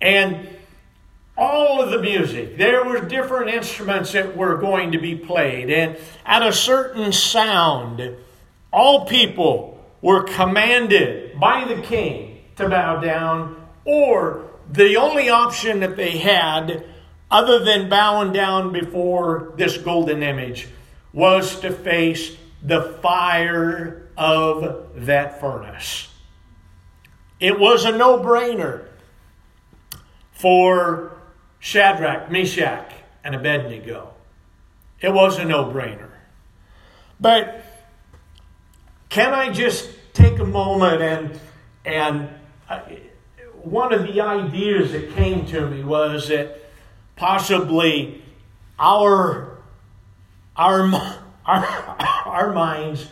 And 0.00 0.55
all 1.36 1.82
of 1.82 1.90
the 1.90 2.00
music, 2.00 2.56
there 2.56 2.84
were 2.84 3.00
different 3.00 3.50
instruments 3.50 4.12
that 4.12 4.36
were 4.36 4.56
going 4.56 4.92
to 4.92 4.98
be 4.98 5.14
played. 5.14 5.70
And 5.70 5.96
at 6.24 6.42
a 6.42 6.52
certain 6.52 7.12
sound, 7.12 8.16
all 8.72 9.04
people 9.06 9.84
were 10.00 10.22
commanded 10.22 11.38
by 11.38 11.64
the 11.64 11.82
king 11.82 12.44
to 12.56 12.68
bow 12.68 13.00
down, 13.00 13.66
or 13.84 14.50
the 14.70 14.96
only 14.96 15.28
option 15.28 15.80
that 15.80 15.96
they 15.96 16.18
had, 16.18 16.86
other 17.30 17.64
than 17.64 17.88
bowing 17.88 18.32
down 18.32 18.72
before 18.72 19.52
this 19.56 19.76
golden 19.76 20.22
image, 20.22 20.68
was 21.12 21.60
to 21.60 21.70
face 21.70 22.36
the 22.62 22.98
fire 23.02 24.08
of 24.16 24.86
that 25.06 25.40
furnace. 25.40 26.08
It 27.38 27.58
was 27.58 27.84
a 27.84 27.92
no 27.92 28.18
brainer 28.18 28.86
for 30.32 31.15
Shadrach, 31.66 32.30
Meshach, 32.30 32.92
and 33.24 33.34
Abednego. 33.34 34.14
It 35.00 35.12
was 35.12 35.36
a 35.36 35.44
no 35.44 35.64
brainer. 35.64 36.10
But 37.18 37.60
can 39.08 39.34
I 39.34 39.50
just 39.50 39.90
take 40.12 40.38
a 40.38 40.44
moment 40.44 41.02
and, 41.02 41.40
and 41.84 42.28
uh, 42.68 42.82
one 43.64 43.92
of 43.92 44.04
the 44.04 44.20
ideas 44.20 44.92
that 44.92 45.10
came 45.16 45.44
to 45.46 45.66
me 45.66 45.82
was 45.82 46.28
that 46.28 46.60
possibly 47.16 48.22
our 48.78 49.58
our, 50.54 50.82
our, 51.46 51.66
our 52.26 52.52
minds 52.52 53.08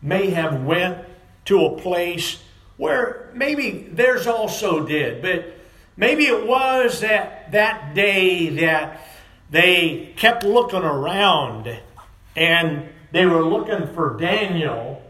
may 0.00 0.30
have 0.30 0.62
went 0.62 1.04
to 1.46 1.66
a 1.66 1.80
place 1.80 2.40
where 2.76 3.32
maybe 3.34 3.88
theirs 3.90 4.28
also 4.28 4.86
did, 4.86 5.20
but 5.20 5.55
maybe 5.96 6.26
it 6.26 6.46
was 6.46 7.00
that 7.00 7.52
that 7.52 7.94
day 7.94 8.48
that 8.50 9.00
they 9.50 10.12
kept 10.16 10.44
looking 10.44 10.82
around 10.82 11.78
and 12.34 12.88
they 13.12 13.24
were 13.24 13.44
looking 13.44 13.92
for 13.94 14.16
Daniel 14.18 15.02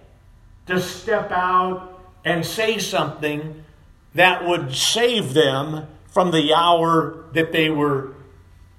to 0.66 0.81
step 0.81 1.31
out 1.31 2.01
and 2.25 2.44
say 2.44 2.79
something 2.79 3.64
that 4.14 4.46
would 4.46 4.75
save 4.75 5.35
them 5.35 5.87
from 6.09 6.31
the 6.31 6.53
hour 6.55 7.25
that 7.33 7.53
they 7.53 7.70
were 7.70 8.14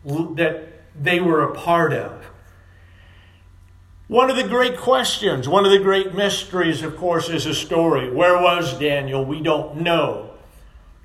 that 0.03 0.67
they 0.99 1.19
were 1.19 1.43
a 1.43 1.53
part 1.53 1.93
of. 1.93 2.25
One 4.07 4.29
of 4.29 4.37
the 4.37 4.47
great 4.47 4.77
questions, 4.77 5.49
one 5.49 5.65
of 5.65 5.71
the 5.71 5.79
great 5.79 6.13
mysteries, 6.13 6.81
of 6.81 6.95
course, 6.95 7.27
is 7.27 7.45
a 7.45 7.53
story. 7.53 8.09
Where 8.09 8.41
was 8.41 8.79
Daniel? 8.79 9.25
We 9.25 9.41
don't 9.41 9.81
know. 9.81 10.31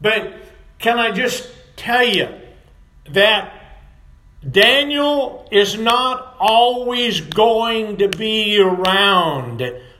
But 0.00 0.34
can 0.82 0.98
I 0.98 1.12
just 1.12 1.48
tell 1.76 2.02
you 2.02 2.28
that 3.10 3.54
Daniel 4.48 5.48
is 5.52 5.78
not 5.78 6.36
always 6.40 7.20
going 7.20 7.98
to 7.98 8.08
be 8.08 8.60
around 8.60 9.58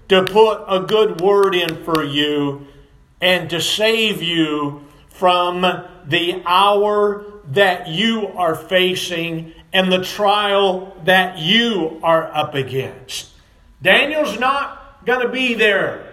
to 0.09 0.25
put 0.25 0.65
a 0.67 0.81
good 0.81 1.21
word 1.21 1.55
in 1.55 1.85
for 1.85 2.03
you 2.03 2.67
and 3.21 3.49
to 3.51 3.61
save 3.61 4.23
you 4.23 4.85
from 5.09 5.61
the 6.09 6.43
hour 6.45 7.27
that 7.53 7.87
you 7.87 8.27
are 8.35 8.57
facing 8.57 9.53
and 9.73 9.93
the 9.93 10.03
trial 10.03 11.01
that 11.05 11.39
you 11.39 12.01
are 12.03 12.25
up 12.35 12.55
against. 12.55 13.31
Daniel's 13.81 14.39
not 14.41 15.05
going 15.07 15.25
to 15.25 15.33
be 15.33 15.55
there. 15.55 16.13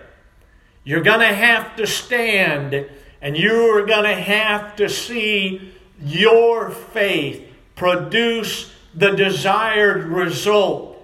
You're 0.83 1.01
going 1.01 1.21
to 1.21 1.33
have 1.33 1.75
to 1.77 1.87
stand 1.87 2.87
and 3.21 3.37
you're 3.37 3.85
going 3.85 4.05
to 4.05 4.21
have 4.21 4.75
to 4.77 4.89
see 4.89 5.73
your 6.01 6.69
faith 6.69 7.45
produce 7.75 8.71
the 8.93 9.11
desired 9.11 10.05
result 10.05 10.97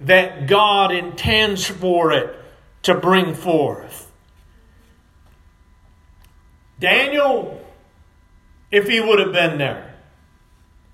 that 0.00 0.46
God 0.46 0.92
intends 0.92 1.66
for 1.66 2.12
it 2.12 2.38
to 2.82 2.94
bring 2.94 3.34
forth. 3.34 4.10
Daniel, 6.78 7.60
if 8.70 8.88
he 8.88 9.00
would 9.00 9.18
have 9.18 9.32
been 9.32 9.58
there, 9.58 9.96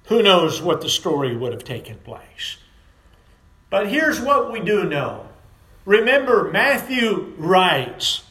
who 0.07 0.23
knows 0.23 0.61
what 0.61 0.81
the 0.81 0.89
story 0.89 1.37
would 1.37 1.53
have 1.53 1.65
taken 1.65 1.99
place? 1.99 2.57
But 3.71 3.89
here's 3.89 4.21
what 4.21 4.53
we 4.53 4.61
do 4.61 4.85
know. 4.85 5.29
Remember, 5.85 6.51
Matthew 6.51 7.35
writes, 7.37 8.24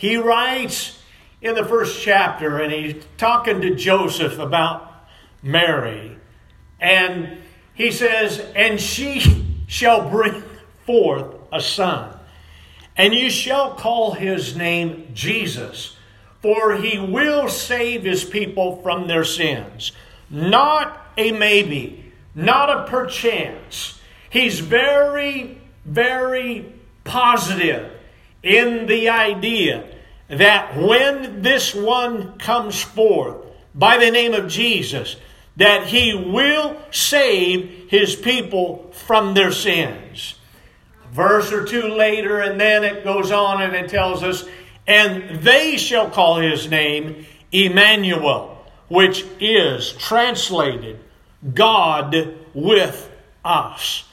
he 0.00 0.16
writes 0.16 1.02
in 1.42 1.54
the 1.54 1.64
first 1.64 2.00
chapter, 2.02 2.58
and 2.58 2.72
he's 2.72 3.04
talking 3.18 3.60
to 3.60 3.74
Joseph 3.74 4.38
about 4.38 5.06
Mary. 5.42 6.16
And 6.80 7.38
he 7.74 7.92
says, 7.92 8.44
And 8.56 8.80
she 8.80 9.46
shall 9.66 10.08
bring 10.08 10.42
forth 10.86 11.34
a 11.52 11.60
son, 11.60 12.16
and 12.96 13.12
you 13.12 13.28
shall 13.28 13.74
call 13.74 14.12
his 14.12 14.56
name 14.56 15.10
Jesus 15.12 15.96
for 16.42 16.76
he 16.76 16.98
will 16.98 17.48
save 17.48 18.04
his 18.04 18.24
people 18.24 18.80
from 18.82 19.06
their 19.06 19.24
sins. 19.24 19.92
Not 20.28 21.12
a 21.16 21.32
maybe, 21.32 22.12
not 22.34 22.70
a 22.70 22.90
perchance. 22.90 24.00
He's 24.30 24.60
very, 24.60 25.60
very 25.84 26.72
positive 27.04 27.92
in 28.42 28.86
the 28.86 29.08
idea 29.08 29.84
that 30.28 30.76
when 30.76 31.42
this 31.42 31.74
one 31.74 32.38
comes 32.38 32.80
forth 32.80 33.36
by 33.74 33.98
the 33.98 34.10
name 34.10 34.34
of 34.34 34.48
Jesus, 34.48 35.16
that 35.56 35.86
he 35.86 36.14
will 36.14 36.76
save 36.90 37.88
his 37.90 38.16
people 38.16 38.90
from 38.92 39.34
their 39.34 39.52
sins. 39.52 40.34
verse 41.12 41.52
or 41.52 41.64
two 41.64 41.88
later, 41.88 42.40
and 42.40 42.60
then 42.60 42.84
it 42.84 43.02
goes 43.02 43.32
on 43.32 43.60
and 43.60 43.74
it 43.74 43.90
tells 43.90 44.22
us 44.22 44.46
and 44.90 45.40
they 45.42 45.76
shall 45.76 46.10
call 46.10 46.36
his 46.36 46.68
name 46.68 47.24
Emmanuel, 47.52 48.64
which 48.88 49.24
is 49.38 49.92
translated 49.92 50.98
God 51.54 52.34
with 52.54 53.08
us. 53.44 54.04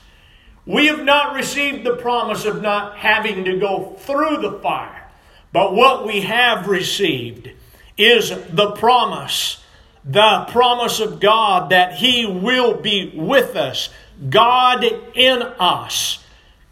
We 0.67 0.87
have 0.87 1.03
not 1.03 1.33
received 1.33 1.83
the 1.83 1.95
promise 1.95 2.45
of 2.45 2.61
not 2.61 2.97
having 2.97 3.45
to 3.45 3.57
go 3.57 3.95
through 3.99 4.37
the 4.41 4.59
fire, 4.59 5.09
but 5.51 5.73
what 5.73 6.05
we 6.05 6.21
have 6.21 6.67
received 6.67 7.49
is 7.97 8.29
the 8.29 8.71
promise 8.71 9.63
the 10.07 10.45
promise 10.51 11.01
of 11.01 11.19
God 11.19 11.71
that 11.71 11.93
He 11.93 12.25
will 12.25 12.73
be 12.75 13.11
with 13.13 13.55
us, 13.55 13.89
God 14.29 14.85
in 15.13 15.41
us, 15.41 16.23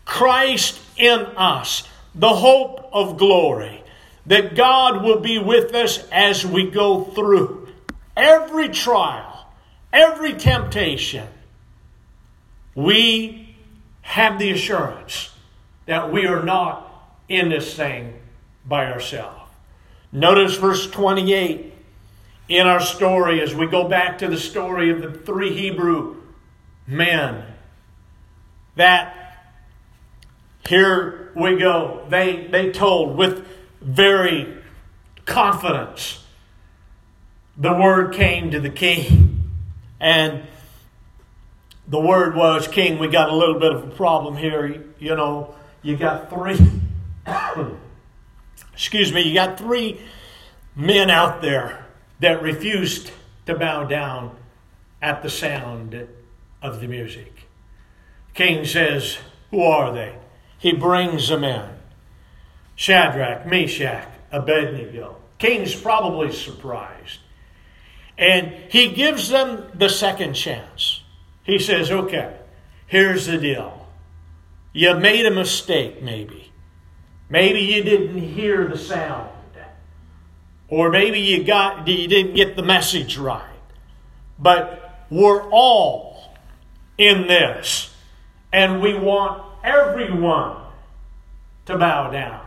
Christ 0.05 0.79
in 0.95 1.19
us, 1.19 1.83
the 2.13 2.33
hope 2.33 2.89
of 2.93 3.17
glory, 3.17 3.83
that 4.25 4.55
God 4.55 5.03
will 5.03 5.19
be 5.19 5.37
with 5.37 5.75
us 5.75 5.99
as 6.11 6.45
we 6.45 6.71
go 6.71 7.03
through 7.03 7.67
every 8.15 8.69
trial, 8.69 9.47
every 9.91 10.33
temptation. 10.33 11.27
We 12.73 13.44
have 14.05 14.37
the 14.37 14.51
assurance 14.51 15.31
that 15.87 16.11
we 16.11 16.27
are 16.27 16.43
not 16.43 17.09
in 17.27 17.49
this 17.49 17.73
thing 17.73 18.13
by 18.63 18.85
ourselves. 18.85 19.51
Notice 20.11 20.57
verse 20.57 20.89
28 20.89 21.73
in 22.47 22.67
our 22.67 22.79
story 22.79 23.41
as 23.41 23.55
we 23.55 23.65
go 23.65 23.89
back 23.89 24.19
to 24.19 24.27
the 24.27 24.37
story 24.37 24.91
of 24.91 25.01
the 25.01 25.11
three 25.11 25.53
Hebrew 25.53 26.17
men. 26.85 27.45
That 28.75 29.47
here 30.67 31.31
we 31.35 31.57
go. 31.57 32.05
They, 32.07 32.47
they 32.47 32.71
told 32.71 33.17
with 33.17 33.45
very 33.81 34.55
confidence. 35.25 36.23
The 37.57 37.73
word 37.73 38.13
came 38.13 38.51
to 38.51 38.59
the 38.59 38.69
king, 38.69 39.51
and 39.99 40.43
the 41.87 41.99
word 41.99 42.35
was, 42.35 42.67
King, 42.67 42.97
we 42.97 43.07
got 43.07 43.29
a 43.29 43.35
little 43.35 43.59
bit 43.59 43.71
of 43.71 43.83
a 43.83 43.91
problem 43.91 44.35
here. 44.35 44.85
You 44.99 45.15
know, 45.15 45.55
you 45.81 45.97
got 45.97 46.29
three, 46.29 46.57
excuse 48.73 49.13
me, 49.13 49.21
you 49.21 49.33
got 49.33 49.57
three 49.57 50.01
men 50.75 51.09
out 51.09 51.41
there 51.41 51.85
that 52.19 52.41
refused 52.41 53.11
to 53.45 53.55
bow 53.55 53.83
down 53.83 54.35
at 55.01 55.21
the 55.21 55.29
sound 55.29 56.07
of 56.61 56.81
the 56.81 56.87
music. 56.87 57.47
King 58.33 58.65
says, 58.65 59.17
Who 59.51 59.61
are 59.61 59.93
they? 59.93 60.15
He 60.57 60.73
brings 60.73 61.29
them 61.29 61.43
in 61.43 61.69
Shadrach, 62.75 63.45
Meshach, 63.45 64.07
Abednego. 64.31 65.17
King's 65.37 65.75
probably 65.75 66.31
surprised. 66.31 67.19
And 68.17 68.51
he 68.69 68.91
gives 68.91 69.29
them 69.29 69.65
the 69.73 69.89
second 69.89 70.33
chance. 70.33 70.94
He 71.45 71.59
says, 71.59 71.91
Okay, 71.91 72.35
here's 72.87 73.27
the 73.27 73.37
deal. 73.37 73.87
You 74.73 74.95
made 74.95 75.25
a 75.25 75.31
mistake, 75.31 76.01
maybe. 76.03 76.51
Maybe 77.29 77.61
you 77.61 77.83
didn't 77.83 78.19
hear 78.19 78.67
the 78.67 78.77
sound. 78.77 79.29
Or 80.67 80.89
maybe 80.89 81.19
you 81.19 81.43
got 81.43 81.87
you 81.87 82.07
didn't 82.07 82.35
get 82.35 82.55
the 82.55 82.63
message 82.63 83.17
right. 83.17 83.43
But 84.39 85.05
we're 85.09 85.47
all 85.49 86.35
in 86.97 87.27
this. 87.27 87.93
And 88.51 88.81
we 88.81 88.93
want 88.97 89.43
everyone 89.63 90.57
to 91.65 91.77
bow 91.77 92.09
down. 92.09 92.45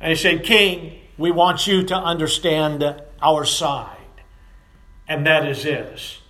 And 0.00 0.10
he 0.10 0.16
said, 0.16 0.44
King, 0.44 0.98
we 1.18 1.30
want 1.30 1.66
you 1.66 1.84
to 1.84 1.96
understand 1.96 2.84
our 3.22 3.44
side. 3.44 3.96
And 5.06 5.26
that 5.26 5.46
is 5.46 5.62
this 5.62 6.20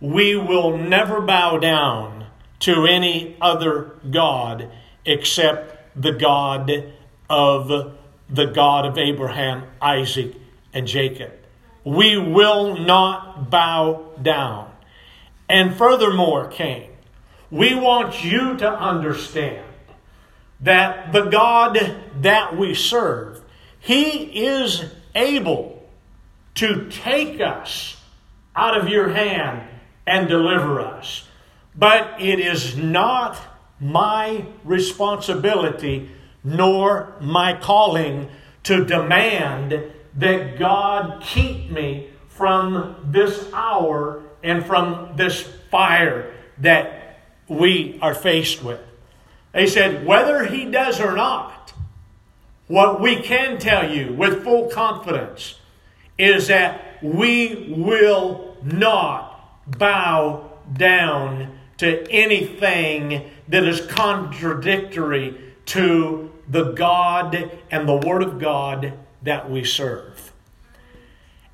we 0.00 0.36
will 0.36 0.76
never 0.76 1.20
bow 1.20 1.58
down 1.58 2.26
to 2.60 2.86
any 2.86 3.36
other 3.40 3.92
God 4.10 4.70
except 5.04 6.00
the 6.00 6.12
God 6.12 6.92
of 7.28 7.94
the 8.30 8.46
God 8.46 8.86
of 8.86 8.98
Abraham, 8.98 9.64
Isaac, 9.80 10.34
and 10.72 10.86
Jacob. 10.86 11.32
We 11.84 12.18
will 12.18 12.76
not 12.76 13.50
bow 13.50 14.12
down. 14.20 14.70
And 15.48 15.74
furthermore, 15.74 16.48
King, 16.48 16.90
we 17.50 17.74
want 17.74 18.22
you 18.22 18.56
to 18.58 18.70
understand 18.70 19.64
that 20.60 21.12
the 21.12 21.24
God 21.24 21.96
that 22.20 22.56
we 22.56 22.74
serve, 22.74 23.42
He 23.80 24.44
is 24.44 24.84
able 25.14 25.88
to 26.56 26.88
take 26.90 27.40
us 27.40 27.96
out 28.54 28.76
of 28.76 28.88
your 28.88 29.08
hand 29.08 29.68
and 30.08 30.28
deliver 30.28 30.80
us. 30.80 31.28
But 31.74 32.20
it 32.20 32.40
is 32.40 32.76
not 32.76 33.38
my 33.80 34.46
responsibility 34.64 36.10
nor 36.42 37.14
my 37.20 37.54
calling 37.54 38.28
to 38.64 38.84
demand 38.84 39.84
that 40.16 40.58
God 40.58 41.22
keep 41.22 41.70
me 41.70 42.08
from 42.28 42.96
this 43.10 43.48
hour 43.52 44.22
and 44.42 44.64
from 44.64 45.12
this 45.16 45.42
fire 45.70 46.34
that 46.58 47.20
we 47.48 47.98
are 48.02 48.14
faced 48.14 48.62
with. 48.62 48.80
They 49.52 49.66
said, 49.66 50.06
whether 50.06 50.44
he 50.44 50.64
does 50.66 51.00
or 51.00 51.14
not, 51.14 51.72
what 52.66 53.00
we 53.00 53.22
can 53.22 53.58
tell 53.58 53.90
you 53.90 54.12
with 54.12 54.44
full 54.44 54.68
confidence 54.68 55.58
is 56.18 56.48
that 56.48 57.02
we 57.02 57.74
will 57.76 58.56
not 58.62 59.27
bow 59.76 60.50
down 60.72 61.58
to 61.78 62.10
anything 62.10 63.30
that 63.48 63.64
is 63.64 63.80
contradictory 63.86 65.38
to 65.66 66.32
the 66.48 66.72
God 66.72 67.50
and 67.70 67.88
the 67.88 67.96
Word 67.96 68.22
of 68.22 68.38
God 68.38 68.94
that 69.22 69.50
we 69.50 69.64
serve. 69.64 70.32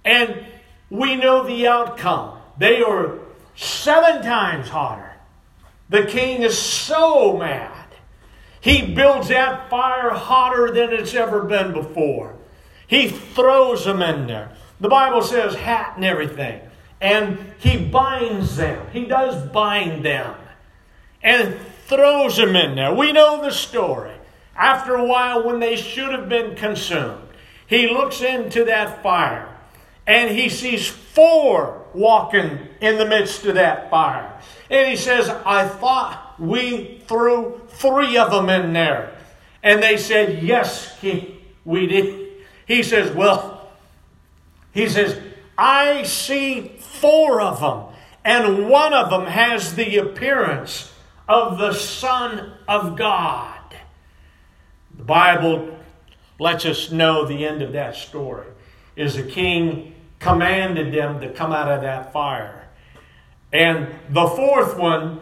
And 0.05 0.47
we 0.91 1.17
know 1.17 1.47
the 1.47 1.67
outcome. 1.67 2.39
They 2.59 2.83
are 2.83 3.19
seven 3.57 4.23
times 4.23 4.69
hotter. 4.69 5.13
The 5.89 6.05
king 6.05 6.43
is 6.43 6.57
so 6.57 7.37
mad. 7.37 7.71
He 8.61 8.95
builds 8.95 9.29
that 9.29 9.69
fire 9.69 10.11
hotter 10.11 10.73
than 10.73 10.93
it's 10.93 11.15
ever 11.15 11.43
been 11.43 11.73
before. 11.73 12.37
He 12.87 13.09
throws 13.09 13.85
them 13.85 14.01
in 14.03 14.27
there. 14.27 14.53
The 14.81 14.89
Bible 14.89 15.23
says 15.23 15.55
hat 15.55 15.95
and 15.97 16.05
everything. 16.05 16.61
And 17.01 17.55
he 17.59 17.77
binds 17.85 18.57
them. 18.57 18.87
He 18.93 19.05
does 19.05 19.51
bind 19.51 20.05
them. 20.05 20.35
And 21.23 21.59
throws 21.87 22.37
them 22.37 22.57
in 22.57 22.77
there. 22.77 22.95
We 22.95 23.13
know 23.13 23.43
the 23.43 23.51
story. 23.51 24.13
After 24.57 24.95
a 24.95 25.05
while, 25.05 25.45
when 25.45 25.61
they 25.61 25.77
should 25.77 26.13
have 26.13 26.29
been 26.29 26.55
consumed, 26.55 27.21
he 27.67 27.89
looks 27.89 28.21
into 28.21 28.65
that 28.65 29.03
fire 29.03 29.49
and 30.07 30.31
he 30.31 30.49
sees 30.49 30.87
four 30.87 31.83
walking 31.95 32.59
in 32.81 32.99
the 32.99 33.07
midst 33.07 33.45
of 33.47 33.55
that 33.55 33.91
fire. 33.91 34.39
And 34.71 34.89
he 34.89 34.97
says, 34.97 35.29
I 35.29 35.67
thought 35.67 36.35
we 36.39 37.03
threw 37.07 37.61
three 37.69 38.17
of 38.17 38.31
them 38.31 38.49
in 38.49 38.73
there. 38.73 39.17
And 39.63 39.83
they 39.83 39.97
said, 39.97 40.43
Yes, 40.43 40.99
he, 41.01 41.41
we 41.65 41.87
did. 41.87 42.29
He 42.67 42.83
says, 42.83 43.15
Well, 43.15 43.71
he 44.73 44.89
says, 44.89 45.19
I 45.57 46.03
see 46.03 46.77
four 46.79 47.41
of 47.41 47.61
them, 47.61 47.95
and 48.25 48.69
one 48.69 48.93
of 48.93 49.11
them 49.11 49.27
has 49.27 49.75
the 49.75 49.99
appearance 49.99 50.93
of 51.29 51.59
the 51.59 51.73
Son 51.73 52.53
of 52.67 52.97
God. 52.97 53.59
The 54.97 55.05
Bible 55.05 55.79
lets 56.39 56.65
us 56.65 56.91
know 56.91 57.25
the 57.25 57.47
end 57.47 57.63
of 57.63 57.73
that 57.73 57.97
story 57.97 58.47
is 58.97 59.15
the 59.17 59.23
king 59.23 59.95
commanded 60.19 60.93
them 60.93 61.21
to 61.21 61.29
come 61.31 61.53
out 61.53 61.71
of 61.71 61.83
that 61.83 62.13
fire. 62.13 62.69
And 63.53 63.89
the 64.09 64.27
fourth 64.27 64.77
one, 64.77 65.21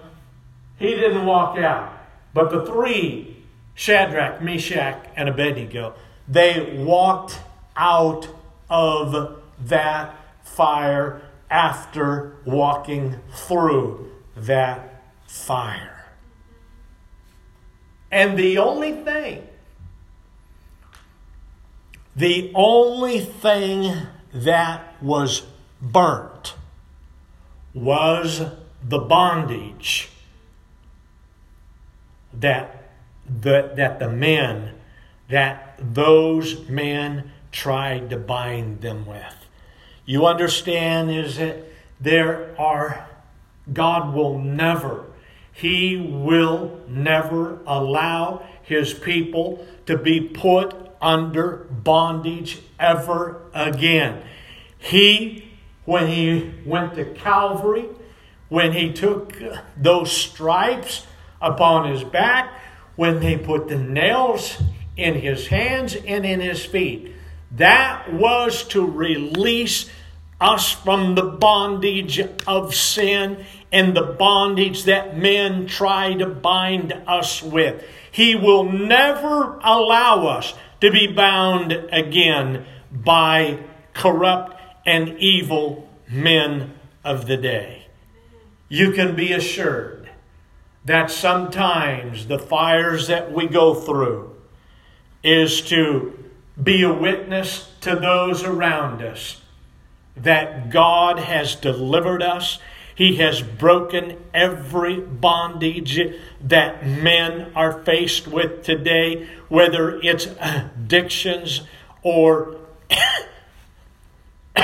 he 0.79 0.95
didn't 0.95 1.27
walk 1.27 1.59
out. 1.59 1.93
But 2.35 2.51
the 2.51 2.65
three, 2.65 3.37
Shadrach, 3.75 4.41
Meshach, 4.43 5.05
and 5.17 5.29
Abednego, 5.29 5.95
they 6.29 6.83
walked 6.85 7.41
out 7.77 8.29
of 8.71 9.43
that 9.67 10.17
fire 10.55 11.23
after 11.51 12.37
walking 12.45 13.17
through 13.33 14.11
that 14.37 15.05
fire. 15.27 16.07
And 18.11 18.39
the 18.39 18.59
only 18.59 18.93
thing 18.93 19.49
the 22.15 22.53
only 22.55 23.21
thing 23.21 24.07
that 24.35 25.03
was 25.03 25.43
burnt 25.81 26.55
was 27.73 28.43
the 28.87 28.99
bondage 28.99 30.11
that 32.35 32.91
the, 33.27 33.73
that 33.77 33.99
the 33.99 34.11
men, 34.11 34.75
that 35.29 35.79
those 35.81 36.69
men 36.69 37.33
tried 37.51 38.11
to 38.11 38.19
bind 38.19 38.83
them 38.83 39.07
with. 39.07 39.42
You 40.05 40.27
understand 40.27 41.11
is 41.11 41.37
that 41.37 41.65
there 42.01 42.55
are, 42.59 43.09
God 43.73 44.15
will 44.15 44.39
never, 44.39 45.07
He 45.53 45.97
will 45.97 46.81
never 46.89 47.61
allow 47.67 48.47
His 48.63 48.93
people 48.93 49.67
to 49.87 49.97
be 49.97 50.21
put 50.21 50.75
under 51.01 51.67
bondage 51.71 52.61
ever 52.79 53.43
again. 53.55 54.23
He 54.79 55.53
when 55.85 56.07
he 56.07 56.53
went 56.65 56.95
to 56.95 57.05
Calvary, 57.05 57.87
when 58.49 58.73
he 58.73 58.93
took 58.93 59.37
those 59.77 60.13
stripes 60.13 61.07
upon 61.41 61.91
his 61.91 62.05
back, 62.05 62.53
when 62.95 63.21
they 63.21 63.37
put 63.37 63.69
the 63.69 63.79
nails 63.79 64.63
in 64.97 65.15
his 65.15 65.49
hands 65.49 65.97
and 65.97 66.25
in 66.25 66.41
his 66.41 66.65
feet. 66.65 67.13
That 67.57 68.13
was 68.13 68.65
to 68.69 68.85
release 68.85 69.91
us 70.41 70.73
from 70.73 71.15
the 71.15 71.23
bondage 71.23 72.21
of 72.47 72.75
sin 72.75 73.45
and 73.71 73.97
the 73.97 74.03
bondage 74.03 74.85
that 74.85 75.17
men 75.17 75.67
try 75.67 76.15
to 76.15 76.27
bind 76.27 76.93
us 77.07 77.43
with. 77.43 77.85
He 78.11 78.35
will 78.35 78.65
never 78.65 79.59
allow 79.63 80.27
us 80.27 80.55
to 80.81 80.91
be 80.91 81.07
bound 81.07 81.73
again 81.73 82.67
by 82.91 83.61
corrupt 83.95 84.61
and 84.85 85.17
evil 85.19 85.89
men 86.09 86.75
of 87.05 87.27
the 87.27 87.37
day. 87.37 87.87
You 88.69 88.93
can 88.93 89.15
be 89.15 89.33
assured 89.33 90.11
that 90.85 91.11
sometimes 91.11 92.27
the 92.27 92.39
fires 92.39 93.07
that 93.07 93.33
we 93.33 93.47
go 93.47 93.75
through 93.75 94.35
is 95.23 95.63
to 95.63 96.22
be 96.61 96.83
a 96.83 96.93
witness 96.93 97.71
to 97.81 97.97
those 97.97 98.43
around 98.43 99.03
us 99.03 99.41
that 100.17 100.71
God 100.71 101.19
has 101.19 101.55
delivered 101.55 102.23
us. 102.23 102.59
He 102.95 103.17
has 103.17 103.43
broken 103.43 104.23
every 104.35 105.01
bondage 105.01 105.99
that 106.43 106.87
men 106.87 107.53
are 107.55 107.83
faced 107.85 108.29
with 108.29 108.63
today, 108.63 109.29
whether 109.49 109.99
it's 110.03 110.27
addictions 110.41 111.63
or 112.03 112.59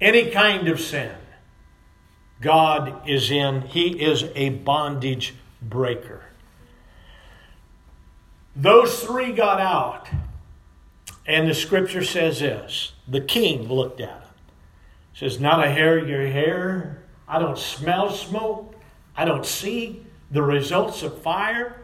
any 0.00 0.30
kind 0.30 0.68
of 0.68 0.80
sin. 0.80 1.16
God 2.40 3.08
is 3.08 3.30
in, 3.30 3.62
He 3.62 4.02
is 4.02 4.24
a 4.34 4.50
bondage 4.50 5.34
breaker. 5.60 6.22
Those 8.54 9.02
three 9.02 9.32
got 9.32 9.60
out, 9.60 10.08
and 11.26 11.48
the 11.48 11.54
scripture 11.54 12.04
says 12.04 12.40
this 12.40 12.92
the 13.08 13.20
king 13.20 13.68
looked 13.68 14.00
at 14.00 14.08
him. 14.08 14.28
Says, 15.14 15.40
Not 15.40 15.64
a 15.64 15.70
hair 15.70 15.98
of 15.98 16.08
your 16.08 16.26
hair. 16.26 17.02
I 17.28 17.38
don't 17.38 17.58
smell 17.58 18.10
smoke. 18.10 18.74
I 19.16 19.24
don't 19.24 19.46
see 19.46 20.04
the 20.30 20.42
results 20.42 21.02
of 21.02 21.22
fire. 21.22 21.78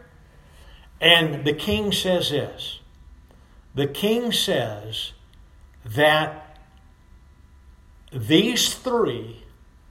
And 1.01 1.45
the 1.45 1.53
king 1.53 1.91
says 1.91 2.31
this 2.31 2.79
the 3.73 3.87
king 3.87 4.31
says 4.31 5.13
that 5.85 6.59
these 8.11 8.73
three 8.73 9.43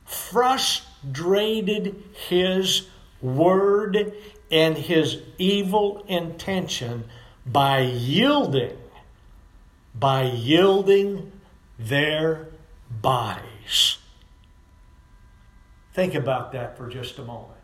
frustrated 0.04 2.02
his 2.28 2.88
word 3.22 4.12
and 4.50 4.76
his 4.76 5.18
evil 5.38 6.04
intention 6.08 7.04
by 7.44 7.80
yielding 7.80 8.76
by 9.98 10.22
yielding 10.22 11.32
their 11.78 12.48
bodies. 12.90 13.98
Think 15.92 16.14
about 16.14 16.52
that 16.52 16.76
for 16.76 16.88
just 16.88 17.18
a 17.18 17.24
moment. 17.24 17.54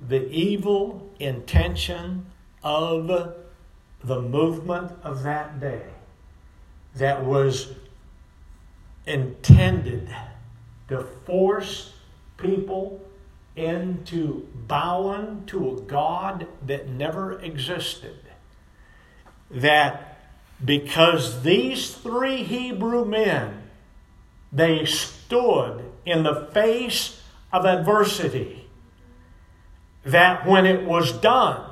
The 0.00 0.28
evil 0.28 1.12
intention 1.20 2.26
of 2.62 3.06
the 4.02 4.20
movement 4.20 4.92
of 5.02 5.22
that 5.22 5.60
day 5.60 5.86
that 6.96 7.24
was 7.24 7.72
intended 9.06 10.08
to 10.88 11.02
force 11.24 11.92
people 12.36 13.00
into 13.56 14.46
bowing 14.54 15.44
to 15.46 15.70
a 15.70 15.80
God 15.80 16.46
that 16.66 16.88
never 16.88 17.40
existed. 17.40 18.18
That 19.50 20.18
because 20.64 21.42
these 21.42 21.94
three 21.94 22.42
Hebrew 22.42 23.04
men, 23.04 23.62
they 24.52 24.84
stood 24.84 25.82
in 26.04 26.22
the 26.22 26.48
face 26.52 27.20
of 27.52 27.64
adversity, 27.64 28.68
that 30.04 30.46
when 30.46 30.66
it 30.66 30.84
was 30.84 31.12
done, 31.12 31.70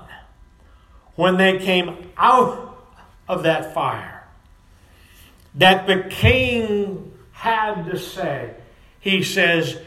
when 1.14 1.36
they 1.36 1.58
came 1.58 2.10
out 2.16 2.76
of 3.28 3.44
that 3.44 3.72
fire, 3.72 4.26
that 5.54 5.86
the 5.86 6.02
king 6.10 7.12
had 7.32 7.84
to 7.84 7.98
say, 7.98 8.54
he 8.98 9.22
says, 9.22 9.78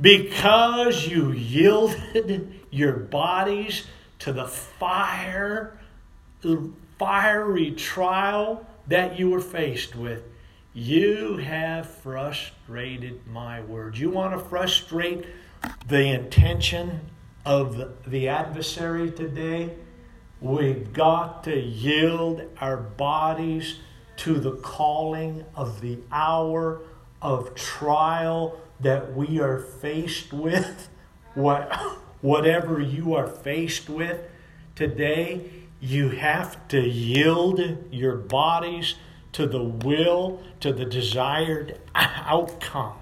because 0.00 1.06
you 1.06 1.32
yielded 1.32 2.54
your 2.70 2.94
bodies 2.94 3.86
to 4.20 4.32
the 4.32 4.46
fire, 4.46 5.78
the 6.40 6.70
fiery 6.98 7.72
trial 7.72 8.66
that 8.86 9.18
you 9.18 9.30
were 9.30 9.40
faced 9.40 9.94
with, 9.94 10.22
you 10.72 11.36
have 11.38 11.88
frustrated 11.88 13.26
my 13.26 13.60
word. 13.62 13.98
You 13.98 14.10
want 14.10 14.38
to 14.38 14.44
frustrate 14.48 15.26
the 15.88 16.02
intention 16.02 17.00
of 17.44 17.92
the 18.06 18.28
adversary 18.28 19.10
today? 19.10 19.74
We've 20.40 20.92
got 20.92 21.44
to 21.44 21.58
yield 21.58 22.42
our 22.60 22.76
bodies 22.76 23.78
to 24.18 24.38
the 24.38 24.52
calling 24.56 25.44
of 25.54 25.80
the 25.80 25.98
hour 26.12 26.80
of 27.20 27.54
trial 27.54 28.60
that 28.80 29.14
we 29.14 29.40
are 29.40 29.58
faced 29.58 30.32
with, 30.32 30.88
what, 31.34 31.72
whatever 32.20 32.80
you 32.80 33.14
are 33.14 33.26
faced 33.26 33.88
with 33.88 34.20
today, 34.74 35.50
you 35.80 36.10
have 36.10 36.68
to 36.68 36.80
yield 36.80 37.60
your 37.90 38.16
bodies 38.16 38.94
to 39.32 39.46
the 39.46 39.62
will, 39.62 40.42
to 40.60 40.72
the 40.72 40.84
desired 40.84 41.80
outcome 41.94 42.96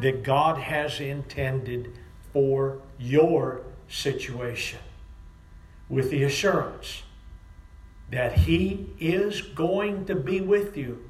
that 0.00 0.22
God 0.22 0.58
has 0.58 1.00
intended 1.00 1.92
for 2.32 2.80
your 2.98 3.62
situation. 3.88 4.78
With 5.88 6.10
the 6.10 6.24
assurance 6.24 7.02
that 8.10 8.38
He 8.38 8.90
is 8.98 9.42
going 9.42 10.06
to 10.06 10.14
be 10.14 10.40
with 10.40 10.76
you 10.76 11.08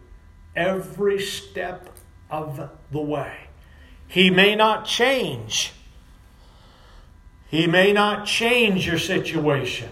every 0.57 1.20
step 1.20 1.90
of 2.31 2.70
the 2.90 3.00
way. 3.00 3.48
He 4.08 4.30
may 4.30 4.54
not 4.54 4.86
change. 4.86 5.72
He 7.48 7.66
may 7.66 7.92
not 7.92 8.26
change 8.26 8.86
your 8.86 8.98
situation 8.98 9.90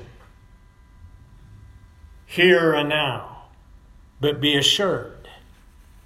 here 2.27 2.73
and 2.73 2.89
now, 2.89 3.45
but 4.21 4.41
be 4.41 4.57
assured 4.57 5.29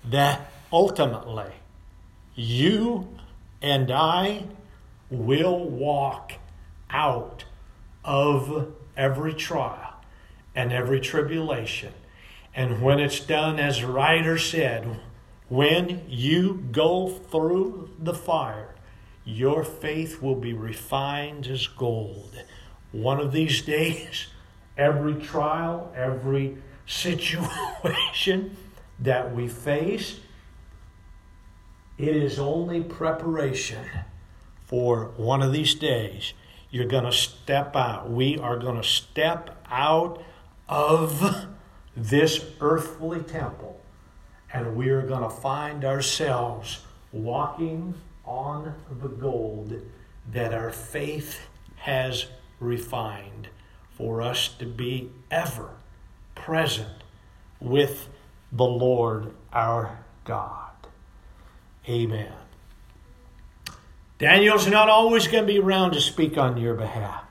that 0.05 0.51
ultimately 0.73 1.53
you 2.35 3.09
and 3.63 3.91
I 3.91 4.45
will 5.09 5.69
walk 5.69 6.33
out 6.91 7.45
of 8.05 8.73
every 8.97 9.35
trial 9.35 9.95
and 10.55 10.73
every 10.73 11.01
tribulation. 11.01 11.93
And 12.55 12.83
when 12.83 12.99
it's 12.99 13.21
done, 13.21 13.61
as 13.61 13.85
writer 13.85 14.39
said, 14.39 15.01
when 15.49 16.03
you 16.09 16.65
go 16.73 17.09
through 17.09 17.91
the 17.99 18.15
fire, 18.15 18.75
your 19.25 19.63
faith 19.65 20.21
will 20.21 20.35
be 20.35 20.53
refined 20.53 21.47
as 21.47 21.67
gold. 21.67 22.45
One 22.93 23.21
of 23.21 23.33
these 23.33 23.63
days, 23.63 24.29
every 24.77 25.15
trial, 25.15 25.93
every 25.95 26.59
situation 26.87 28.57
that 28.99 29.35
we 29.35 29.49
face, 29.49 30.21
it 31.99 32.17
is 32.17 32.39
only 32.39 32.83
preparation 32.83 33.85
for 34.65 35.13
one 35.17 35.43
of 35.43 35.53
these 35.53 35.75
days. 35.75 36.33
You're 36.71 36.87
going 36.87 37.05
to 37.05 37.13
step 37.13 37.77
out. 37.77 38.11
We 38.11 38.39
are 38.39 38.59
going 38.59 38.77
to 38.77 38.87
step 38.87 39.65
out 39.71 40.23
of 40.69 41.47
this 41.97 42.45
earthly 42.61 43.21
temple 43.21 43.81
and 44.57 44.75
we 44.75 44.89
are 44.89 45.03
going 45.03 45.23
to 45.23 45.29
find 45.29 45.85
ourselves 45.85 46.81
walking 47.13 47.93
on 48.25 48.75
the 49.03 49.09
gold 49.09 49.75
that 50.33 50.55
our 50.55 50.71
faith 50.71 51.41
has 51.77 52.27
refined 52.59 53.49
for 53.91 54.23
us 54.23 54.49
to 54.49 54.65
be 54.65 55.11
ever 55.31 55.71
present 56.35 57.03
with 57.61 58.09
the 58.51 58.65
Lord 58.65 59.35
our 59.53 59.99
God. 60.25 60.71
Amen. 61.87 62.33
Daniel's 64.19 64.67
not 64.67 64.89
always 64.89 65.29
going 65.29 65.47
to 65.47 65.53
be 65.53 65.59
around 65.59 65.93
to 65.93 66.01
speak 66.01 66.39
on 66.39 66.57
your 66.57 66.75
behalf. 66.75 67.25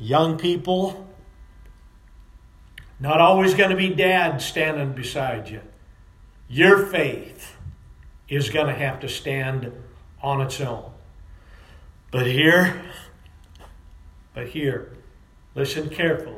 Young 0.00 0.36
people, 0.36 1.06
not 2.98 3.20
always 3.20 3.54
going 3.54 3.70
to 3.70 3.76
be 3.76 3.90
dad 3.90 4.42
standing 4.42 4.92
beside 4.92 5.48
you. 5.48 5.60
Your 6.48 6.86
faith 6.86 7.56
is 8.28 8.50
going 8.50 8.66
to 8.66 8.74
have 8.74 9.00
to 9.00 9.08
stand 9.08 9.72
on 10.22 10.40
its 10.40 10.60
own. 10.60 10.90
But 12.10 12.26
here, 12.26 12.82
but 14.34 14.48
here, 14.48 14.92
listen 15.54 15.88
carefully. 15.88 16.36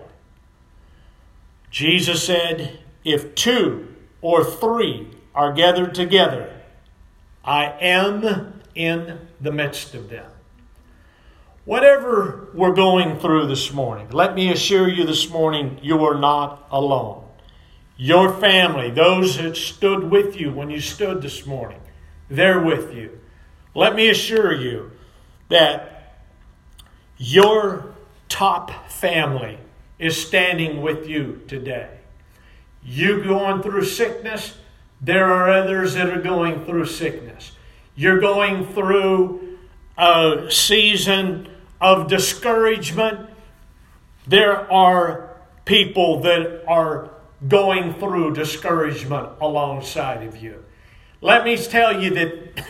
Jesus 1.70 2.24
said, 2.24 2.80
If 3.04 3.34
two 3.34 3.94
or 4.22 4.44
three 4.44 5.08
are 5.34 5.52
gathered 5.52 5.94
together, 5.94 6.52
I 7.44 7.66
am 7.80 8.62
in 8.74 9.28
the 9.40 9.52
midst 9.52 9.94
of 9.94 10.08
them. 10.08 10.30
Whatever 11.64 12.48
we're 12.54 12.72
going 12.72 13.18
through 13.18 13.46
this 13.46 13.72
morning, 13.72 14.08
let 14.10 14.34
me 14.34 14.50
assure 14.50 14.88
you 14.88 15.04
this 15.04 15.28
morning, 15.28 15.78
you 15.82 16.02
are 16.04 16.18
not 16.18 16.66
alone. 16.70 17.27
Your 18.00 18.32
family, 18.32 18.90
those 18.90 19.38
that 19.38 19.56
stood 19.56 20.08
with 20.08 20.40
you 20.40 20.52
when 20.52 20.70
you 20.70 20.80
stood 20.80 21.20
this 21.20 21.44
morning, 21.44 21.80
they're 22.30 22.62
with 22.62 22.94
you. 22.94 23.18
Let 23.74 23.96
me 23.96 24.08
assure 24.08 24.54
you 24.54 24.92
that 25.48 26.20
your 27.16 27.92
top 28.28 28.88
family 28.88 29.58
is 29.98 30.24
standing 30.24 30.80
with 30.80 31.08
you 31.08 31.42
today. 31.48 31.98
You 32.84 33.22
going 33.24 33.62
through 33.62 33.84
sickness, 33.84 34.56
there 35.00 35.26
are 35.26 35.50
others 35.50 35.94
that 35.94 36.08
are 36.08 36.22
going 36.22 36.64
through 36.64 36.87
sickness. 36.87 37.52
You're 37.96 38.20
going 38.20 38.72
through 38.74 39.58
a 39.96 40.46
season 40.50 41.48
of 41.80 42.08
discouragement, 42.08 43.28
there 44.26 44.70
are 44.72 45.37
people 45.64 46.20
that 46.20 46.64
are 46.68 47.11
going 47.46 47.94
through 47.94 48.35
discouragement 48.35 49.29
alongside 49.40 50.27
of 50.27 50.37
you. 50.37 50.64
Let 51.20 51.44
me 51.44 51.57
tell 51.57 52.01
you 52.01 52.11
that 52.11 52.64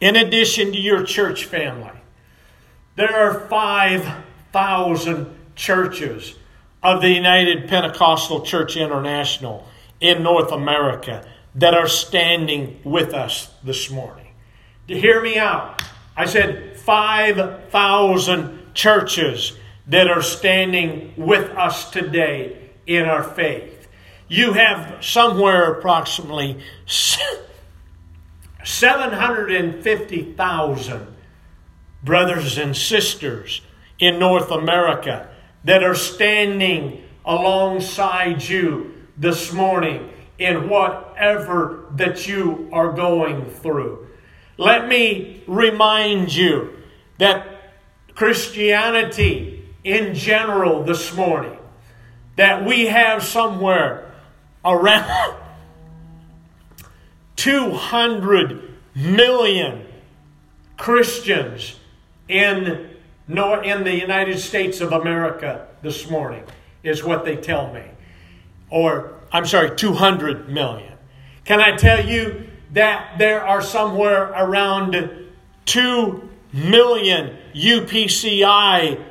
in 0.00 0.16
addition 0.16 0.72
to 0.72 0.78
your 0.78 1.04
church 1.04 1.44
family, 1.44 1.92
there 2.96 3.14
are 3.14 3.46
5,000 3.48 5.36
churches 5.54 6.34
of 6.82 7.00
the 7.00 7.10
United 7.10 7.68
Pentecostal 7.68 8.42
Church 8.42 8.76
International 8.76 9.66
in 10.00 10.22
North 10.22 10.50
America 10.50 11.24
that 11.54 11.74
are 11.74 11.86
standing 11.86 12.80
with 12.82 13.14
us 13.14 13.50
this 13.62 13.90
morning. 13.90 14.26
To 14.88 14.98
hear 14.98 15.22
me 15.22 15.38
out, 15.38 15.82
I 16.16 16.26
said 16.26 16.76
5,000 16.76 18.74
churches 18.74 19.56
that 19.86 20.08
are 20.08 20.22
standing 20.22 21.12
with 21.16 21.50
us 21.50 21.90
today 21.90 22.70
in 22.86 23.04
our 23.04 23.22
faith. 23.22 23.88
You 24.28 24.54
have 24.54 25.04
somewhere 25.04 25.72
approximately 25.72 26.62
750,000 28.64 31.06
brothers 32.02 32.58
and 32.58 32.76
sisters 32.76 33.62
in 33.98 34.18
North 34.18 34.50
America 34.50 35.28
that 35.64 35.82
are 35.82 35.94
standing 35.94 37.02
alongside 37.24 38.42
you 38.42 38.92
this 39.16 39.52
morning 39.52 40.10
in 40.38 40.68
whatever 40.68 41.86
that 41.92 42.26
you 42.26 42.68
are 42.72 42.92
going 42.92 43.46
through. 43.46 44.08
Let 44.56 44.88
me 44.88 45.44
remind 45.46 46.34
you 46.34 46.76
that 47.18 47.74
Christianity 48.14 49.61
in 49.84 50.14
general 50.14 50.84
this 50.84 51.14
morning, 51.14 51.58
that 52.36 52.64
we 52.64 52.86
have 52.86 53.22
somewhere 53.22 54.12
around 54.64 55.36
200 57.36 58.70
million 58.94 59.86
Christians 60.76 61.76
in, 62.28 62.90
in 63.28 63.84
the 63.84 63.98
United 63.98 64.38
States 64.38 64.80
of 64.80 64.92
America 64.92 65.66
this 65.82 66.08
morning, 66.08 66.44
is 66.82 67.02
what 67.02 67.24
they 67.24 67.36
tell 67.36 67.72
me. 67.72 67.82
Or, 68.70 69.14
I'm 69.32 69.46
sorry, 69.46 69.76
200 69.76 70.48
million. 70.48 70.92
Can 71.44 71.60
I 71.60 71.76
tell 71.76 72.06
you 72.06 72.48
that 72.72 73.18
there 73.18 73.44
are 73.44 73.60
somewhere 73.60 74.30
around 74.30 74.96
2 75.66 76.28
million 76.52 77.36
UPCI 77.54 79.04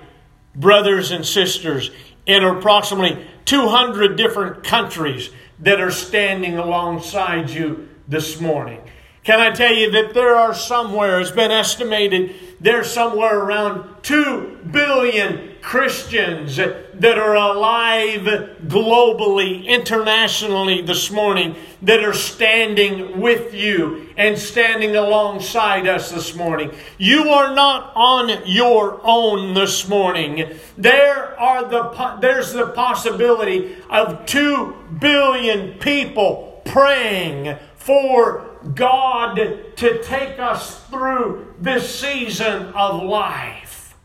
brothers 0.55 1.11
and 1.11 1.25
sisters 1.25 1.91
in 2.25 2.43
approximately 2.43 3.25
200 3.45 4.15
different 4.15 4.63
countries 4.63 5.29
that 5.59 5.79
are 5.79 5.91
standing 5.91 6.57
alongside 6.57 7.49
you 7.49 7.89
this 8.07 8.39
morning. 8.39 8.81
Can 9.23 9.39
I 9.39 9.51
tell 9.51 9.73
you 9.73 9.91
that 9.91 10.15
there 10.15 10.36
are 10.36 10.53
somewhere, 10.53 11.19
it's 11.19 11.29
been 11.29 11.51
estimated, 11.51 12.34
there's 12.60 12.91
somewhere 12.91 13.38
around 13.38 14.01
2 14.01 14.60
billion 14.71 15.51
Christians 15.62 16.55
that 16.55 17.17
are 17.19 17.36
alive 17.36 18.21
globally, 18.65 19.65
internationally 19.67 20.81
this 20.81 21.12
morning, 21.12 21.55
that 21.84 22.03
are 22.03 22.13
standing 22.13 23.21
with 23.21 23.53
you 23.53 24.10
and 24.17 24.39
standing 24.39 24.95
alongside 24.95 25.86
us 25.86 26.12
this 26.12 26.36
morning. 26.36 26.71
You 26.97 27.29
are 27.29 27.53
not 27.53 27.91
on 27.95 28.41
your 28.47 28.99
own 29.03 29.53
this 29.53 29.88
morning. 29.88 30.49
There 30.79 31.39
are 31.39 31.63
the 31.69 32.17
there's 32.21 32.53
the 32.53 32.67
possibility 32.67 33.77
of 33.88 34.25
2 34.25 34.97
billion 34.99 35.77
people 35.77 36.63
praying 36.65 37.57
for 37.75 38.50
God 38.76 39.36
to 39.36 40.04
take 40.04 40.39
us 40.39 40.84
through 40.86 41.56
this 41.60 42.00
season 42.00 42.67
of 42.74 43.04
life. 43.04 43.95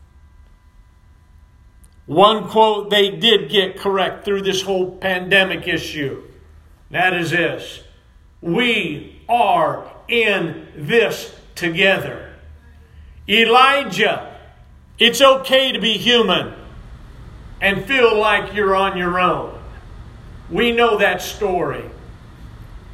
One 2.07 2.47
quote 2.47 2.89
they 2.89 3.11
did 3.11 3.49
get 3.49 3.77
correct 3.77 4.25
through 4.25 4.41
this 4.41 4.61
whole 4.61 4.91
pandemic 4.91 5.67
issue. 5.67 6.23
That 6.89 7.13
is 7.13 7.31
this 7.31 7.83
We 8.41 9.21
are 9.27 9.91
in 10.07 10.67
this 10.75 11.35
together. 11.53 12.33
Elijah, 13.27 14.39
it's 14.97 15.21
okay 15.21 15.73
to 15.73 15.79
be 15.79 15.97
human 15.97 16.53
and 17.59 17.85
feel 17.85 18.17
like 18.17 18.53
you're 18.53 18.75
on 18.75 18.97
your 18.97 19.19
own. 19.19 19.59
We 20.49 20.71
know 20.71 20.97
that 20.97 21.21
story. 21.21 21.83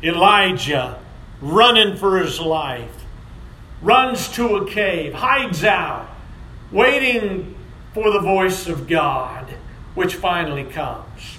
Elijah 0.02 1.00
running 1.44 1.98
for 1.98 2.20
his 2.20 2.40
life, 2.40 3.04
runs 3.82 4.30
to 4.30 4.56
a 4.56 4.66
cave, 4.66 5.14
hides 5.14 5.64
out, 5.66 6.10
waiting 6.72 7.54
for 7.94 8.12
the 8.12 8.20
voice 8.20 8.68
of 8.68 8.88
God, 8.88 9.54
which 9.94 10.16
finally 10.16 10.64
comes. 10.64 11.38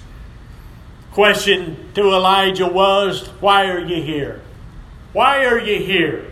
Question 1.11 1.91
to 1.95 2.01
Elijah 2.01 2.67
was, 2.67 3.27
Why 3.39 3.67
are 3.67 3.79
you 3.79 4.03
here? 4.03 4.41
Why 5.11 5.45
are 5.45 5.59
you 5.59 5.83
here? 5.83 6.31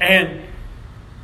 And 0.00 0.42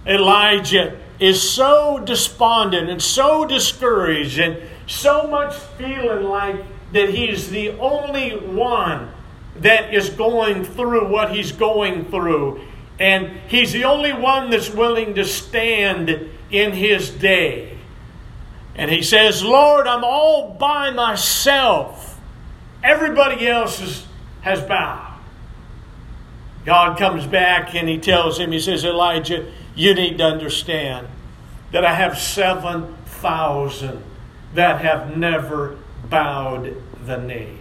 Elijah 0.04 0.98
is 1.20 1.40
so 1.40 2.02
despondent 2.04 2.90
and 2.90 3.00
so 3.00 3.46
discouraged 3.46 4.38
and 4.38 4.56
so 4.88 5.28
much 5.28 5.54
feeling 5.54 6.24
like 6.24 6.56
that 6.92 7.10
he's 7.10 7.50
the 7.50 7.70
only 7.78 8.30
one 8.30 9.12
that 9.60 9.94
is 9.94 10.10
going 10.10 10.64
through 10.64 11.08
what 11.08 11.34
he's 11.34 11.52
going 11.52 12.06
through. 12.06 12.60
And 13.00 13.38
he's 13.48 13.72
the 13.72 13.84
only 13.84 14.12
one 14.12 14.50
that's 14.50 14.70
willing 14.70 15.14
to 15.14 15.24
stand 15.24 16.28
in 16.50 16.72
his 16.72 17.10
day. 17.10 17.78
And 18.74 18.90
he 18.90 19.02
says, 19.02 19.42
Lord, 19.42 19.86
I'm 19.86 20.04
all 20.04 20.54
by 20.54 20.90
myself. 20.90 22.20
Everybody 22.82 23.46
else 23.48 23.80
is, 23.80 24.06
has 24.42 24.62
bowed. 24.62 25.08
God 26.64 26.98
comes 26.98 27.26
back 27.26 27.74
and 27.74 27.88
he 27.88 27.98
tells 27.98 28.38
him, 28.38 28.52
He 28.52 28.60
says, 28.60 28.84
Elijah, 28.84 29.50
you 29.74 29.94
need 29.94 30.18
to 30.18 30.24
understand 30.24 31.08
that 31.72 31.84
I 31.84 31.94
have 31.94 32.18
7,000 32.18 34.04
that 34.54 34.80
have 34.80 35.16
never 35.16 35.78
bowed 36.08 36.76
the 37.04 37.16
knee. 37.16 37.57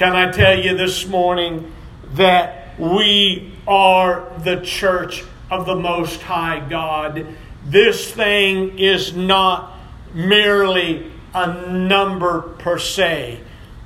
Can 0.00 0.16
I 0.16 0.32
tell 0.32 0.58
you 0.58 0.74
this 0.78 1.06
morning 1.06 1.70
that 2.14 2.80
we 2.80 3.52
are 3.68 4.32
the 4.38 4.62
church 4.62 5.22
of 5.50 5.66
the 5.66 5.76
Most 5.76 6.22
High 6.22 6.66
God? 6.66 7.26
This 7.66 8.10
thing 8.10 8.78
is 8.78 9.14
not 9.14 9.78
merely 10.14 11.12
a 11.34 11.68
number 11.68 12.40
per 12.40 12.78
se, 12.78 13.40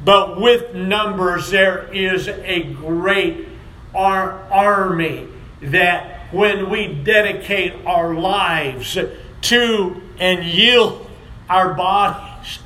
but 0.05 0.41
with 0.41 0.73
numbers, 0.73 1.51
there 1.51 1.93
is 1.93 2.29
a 2.29 2.63
great 2.63 3.49
our 3.93 4.41
army 4.53 5.27
that 5.63 6.33
when 6.33 6.71
we 6.71 6.95
dedicate 6.95 7.75
our 7.87 8.15
lives 8.15 8.97
to 9.43 10.03
and 10.21 10.45
yield 10.45 11.11
our 11.51 11.75
bodies 11.75 12.61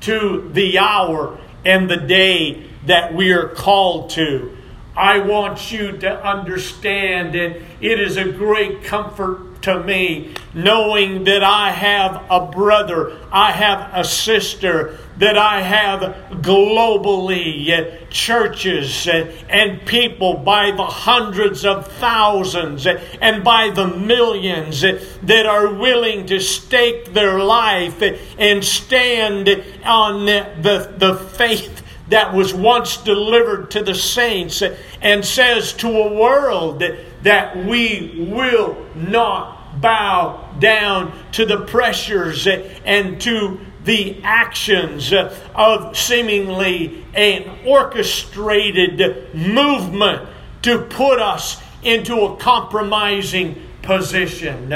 to 0.00 0.48
the 0.54 0.78
hour 0.78 1.38
and 1.66 1.90
the 1.90 1.98
day 1.98 2.70
that 2.86 3.14
we 3.14 3.32
are 3.32 3.48
called 3.48 4.10
to, 4.10 4.56
I 4.96 5.18
want 5.18 5.72
you 5.72 5.92
to 5.98 6.24
understand, 6.24 7.34
and 7.34 7.56
it 7.80 8.00
is 8.00 8.16
a 8.16 8.30
great 8.30 8.84
comfort 8.84 9.62
to 9.62 9.82
me 9.82 10.34
knowing 10.52 11.24
that 11.24 11.42
I 11.42 11.70
have 11.70 12.22
a 12.30 12.46
brother, 12.46 13.18
I 13.32 13.50
have 13.50 13.90
a 13.94 14.04
sister, 14.04 14.98
that 15.16 15.38
I 15.38 15.62
have 15.62 16.00
globally 16.42 17.70
uh, 17.70 18.04
churches 18.10 19.08
uh, 19.08 19.32
and 19.48 19.84
people 19.86 20.34
by 20.34 20.70
the 20.70 20.84
hundreds 20.84 21.64
of 21.64 21.90
thousands 21.92 22.86
uh, 22.86 23.00
and 23.20 23.42
by 23.42 23.70
the 23.70 23.86
millions 23.86 24.82
that 24.82 25.46
are 25.46 25.72
willing 25.72 26.26
to 26.26 26.40
stake 26.40 27.14
their 27.14 27.38
life 27.38 28.02
and 28.38 28.62
stand 28.62 29.48
on 29.84 30.26
the, 30.26 30.94
the 30.98 31.14
faith 31.16 31.73
that 32.14 32.32
was 32.32 32.54
once 32.54 32.98
delivered 32.98 33.72
to 33.72 33.82
the 33.82 33.92
saints 33.92 34.62
and 35.02 35.24
says 35.24 35.72
to 35.72 35.88
a 35.88 36.14
world 36.14 36.80
that 37.24 37.56
we 37.66 38.28
will 38.30 38.76
not 38.94 39.80
bow 39.80 40.48
down 40.60 41.12
to 41.32 41.44
the 41.44 41.64
pressures 41.66 42.46
and 42.46 43.20
to 43.20 43.58
the 43.82 44.22
actions 44.22 45.12
of 45.56 45.96
seemingly 45.96 47.04
an 47.14 47.66
orchestrated 47.66 49.34
movement 49.34 50.28
to 50.62 50.82
put 50.82 51.18
us 51.18 51.60
into 51.82 52.20
a 52.20 52.36
compromising 52.36 53.60
position 53.82 54.72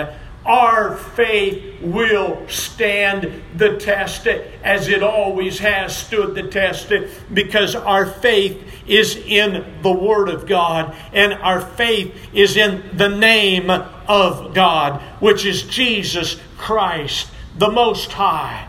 our 0.49 0.97
faith 0.97 1.83
will 1.83 2.49
stand 2.49 3.43
the 3.55 3.77
test 3.77 4.27
as 4.27 4.89
it 4.89 5.03
always 5.03 5.59
has 5.59 5.95
stood 5.95 6.35
the 6.35 6.49
test 6.49 6.91
because 7.33 7.75
our 7.77 8.07
faith 8.07 8.59
is 8.87 9.15
in 9.15 9.83
the 9.83 9.93
Word 9.93 10.31
of 10.31 10.47
God 10.47 10.97
and 11.13 11.35
our 11.35 11.61
faith 11.61 12.15
is 12.33 12.57
in 12.57 12.97
the 12.97 13.11
name 13.11 13.69
of 13.71 14.55
God, 14.55 15.03
which 15.21 15.45
is 15.45 15.65
Jesus 15.65 16.41
Christ, 16.57 17.29
the 17.59 17.71
Most 17.71 18.13
High. 18.13 18.67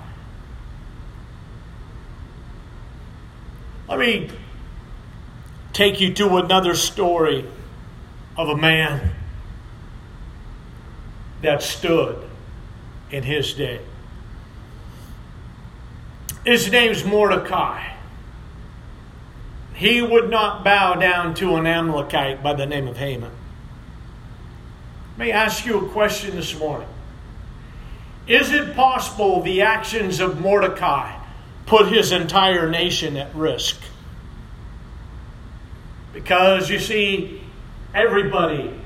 Let 3.88 4.00
me 4.00 4.30
take 5.72 6.02
you 6.02 6.14
to 6.16 6.36
another 6.38 6.76
story 6.76 7.46
of 8.36 8.50
a 8.50 8.58
man 8.58 9.16
that 11.42 11.64
stood 11.64 12.28
in 13.12 13.24
his 13.24 13.54
day. 13.54 13.80
His 16.46 16.72
name's 16.72 17.04
Mordecai. 17.04 17.94
He 19.74 20.02
would 20.02 20.30
not 20.30 20.64
bow 20.64 20.96
down 20.96 21.34
to 21.36 21.56
an 21.56 21.66
Amalekite 21.66 22.44
by 22.44 22.54
the 22.54 22.66
name 22.66 22.88
of 22.88 22.98
Haman. 22.98 23.32
Let 25.18 25.26
me 25.26 25.32
ask 25.32 25.66
you 25.66 25.86
a 25.86 25.90
question 25.90 26.36
this 26.36 26.58
morning. 26.58 26.88
Is 28.28 28.52
it 28.52 28.76
possible 28.76 29.42
the 29.42 29.62
actions 29.62 30.20
of 30.20 30.40
Mordecai 30.40 31.18
put 31.66 31.88
his 31.88 32.12
entire 32.12 32.70
nation 32.70 33.18
at 33.18 33.34
risk? 33.34 33.80
Because 36.14 36.70
you 36.70 36.80
see, 36.80 37.42
everybody 37.94 38.79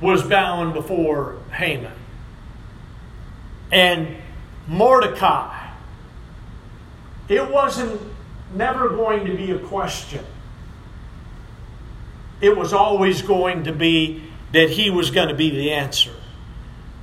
was 0.00 0.22
bowing 0.22 0.72
before 0.72 1.38
Haman. 1.52 1.92
And 3.70 4.16
Mordecai, 4.66 5.70
it 7.28 7.50
wasn't 7.50 8.00
never 8.54 8.88
going 8.88 9.26
to 9.26 9.36
be 9.36 9.50
a 9.50 9.58
question. 9.58 10.24
It 12.40 12.56
was 12.56 12.72
always 12.72 13.22
going 13.22 13.64
to 13.64 13.72
be 13.72 14.24
that 14.52 14.70
he 14.70 14.90
was 14.90 15.10
going 15.10 15.28
to 15.28 15.34
be 15.34 15.50
the 15.50 15.72
answer. 15.72 16.14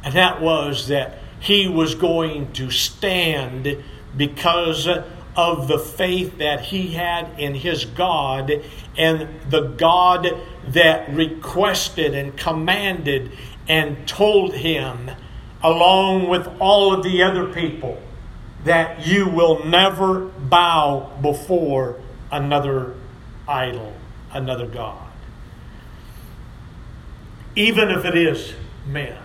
And 0.03 0.13
that 0.15 0.41
was 0.41 0.87
that 0.87 1.19
he 1.39 1.67
was 1.67 1.95
going 1.95 2.53
to 2.53 2.71
stand 2.71 3.83
because 4.15 4.87
of 5.35 5.67
the 5.67 5.79
faith 5.79 6.37
that 6.37 6.61
he 6.61 6.93
had 6.93 7.39
in 7.39 7.55
his 7.55 7.85
God 7.85 8.51
and 8.97 9.27
the 9.49 9.61
God 9.61 10.27
that 10.69 11.13
requested 11.13 12.15
and 12.15 12.37
commanded 12.37 13.31
and 13.67 14.07
told 14.07 14.53
him, 14.53 15.11
along 15.61 16.29
with 16.29 16.47
all 16.59 16.93
of 16.93 17.03
the 17.03 17.23
other 17.23 17.51
people, 17.51 18.01
that 18.63 19.05
you 19.05 19.27
will 19.29 19.65
never 19.65 20.25
bow 20.25 21.11
before 21.21 21.99
another 22.31 22.95
idol, 23.47 23.93
another 24.31 24.67
God. 24.67 25.01
Even 27.55 27.89
if 27.89 28.05
it 28.05 28.17
is 28.17 28.53
man. 28.87 29.21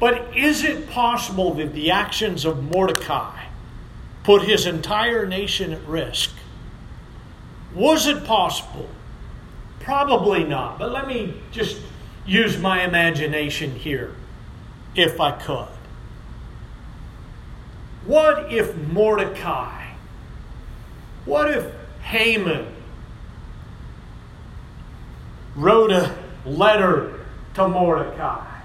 But 0.00 0.36
is 0.36 0.62
it 0.62 0.90
possible 0.90 1.54
that 1.54 1.72
the 1.72 1.90
actions 1.90 2.44
of 2.44 2.62
Mordecai 2.62 3.37
put 4.28 4.42
his 4.42 4.66
entire 4.66 5.24
nation 5.24 5.72
at 5.72 5.82
risk? 5.86 6.30
Was 7.74 8.06
it 8.06 8.26
possible? 8.26 8.86
Probably 9.80 10.44
not. 10.44 10.78
But 10.78 10.92
let 10.92 11.08
me 11.08 11.32
just 11.50 11.80
use 12.26 12.58
my 12.58 12.84
imagination 12.84 13.74
here, 13.74 14.14
if 14.94 15.18
I 15.18 15.30
could. 15.30 15.70
What 18.04 18.52
if 18.52 18.76
Mordecai, 18.76 19.94
what 21.24 21.50
if 21.50 21.64
Haman 22.02 22.66
wrote 25.56 25.90
a 25.90 26.14
letter 26.44 27.24
to 27.54 27.66
Mordecai 27.66 28.60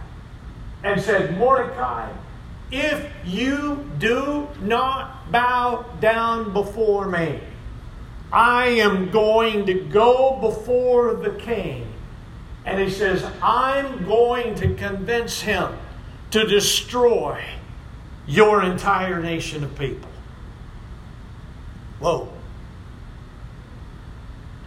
and 0.83 0.99
said, 1.01 1.37
Mordecai, 1.37 2.11
if 2.73 3.09
you 3.25 3.89
do 3.99 4.47
not 4.61 5.31
bow 5.31 5.85
down 5.99 6.53
before 6.53 7.07
me, 7.07 7.39
I 8.31 8.65
am 8.65 9.11
going 9.11 9.67
to 9.67 9.75
go 9.75 10.39
before 10.41 11.13
the 11.13 11.31
king 11.31 11.87
and 12.65 12.79
he 12.79 12.89
says, 12.89 13.23
I'm 13.41 14.05
going 14.05 14.55
to 14.55 14.73
convince 14.75 15.41
him 15.41 15.77
to 16.31 16.47
destroy 16.47 17.43
your 18.25 18.63
entire 18.63 19.21
nation 19.21 19.63
of 19.63 19.77
people. 19.77 20.09
Whoa. 21.99 22.29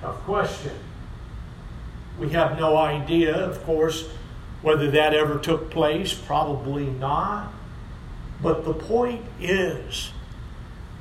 Tough 0.00 0.16
question. 0.24 0.72
We 2.20 2.30
have 2.30 2.58
no 2.58 2.76
idea, 2.76 3.34
of 3.34 3.62
course, 3.64 4.08
whether 4.62 4.90
that 4.90 5.14
ever 5.14 5.38
took 5.38 5.70
place. 5.70 6.14
Probably 6.14 6.86
not. 6.86 7.52
But 8.42 8.64
the 8.64 8.74
point 8.74 9.24
is 9.40 10.10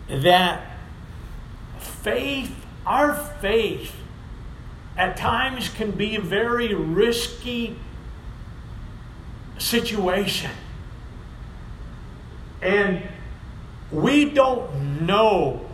that 0.08 0.78
faith, 1.80 2.66
our 2.86 3.14
faith, 3.14 3.94
at 4.98 5.18
times 5.18 5.70
can 5.70 5.92
be 5.92 6.16
a 6.16 6.22
very 6.22 6.74
risky 6.74 7.78
situation. 9.58 10.52
And 12.62 13.04
we 13.92 14.26
don't 14.26 15.06
know 15.06 15.66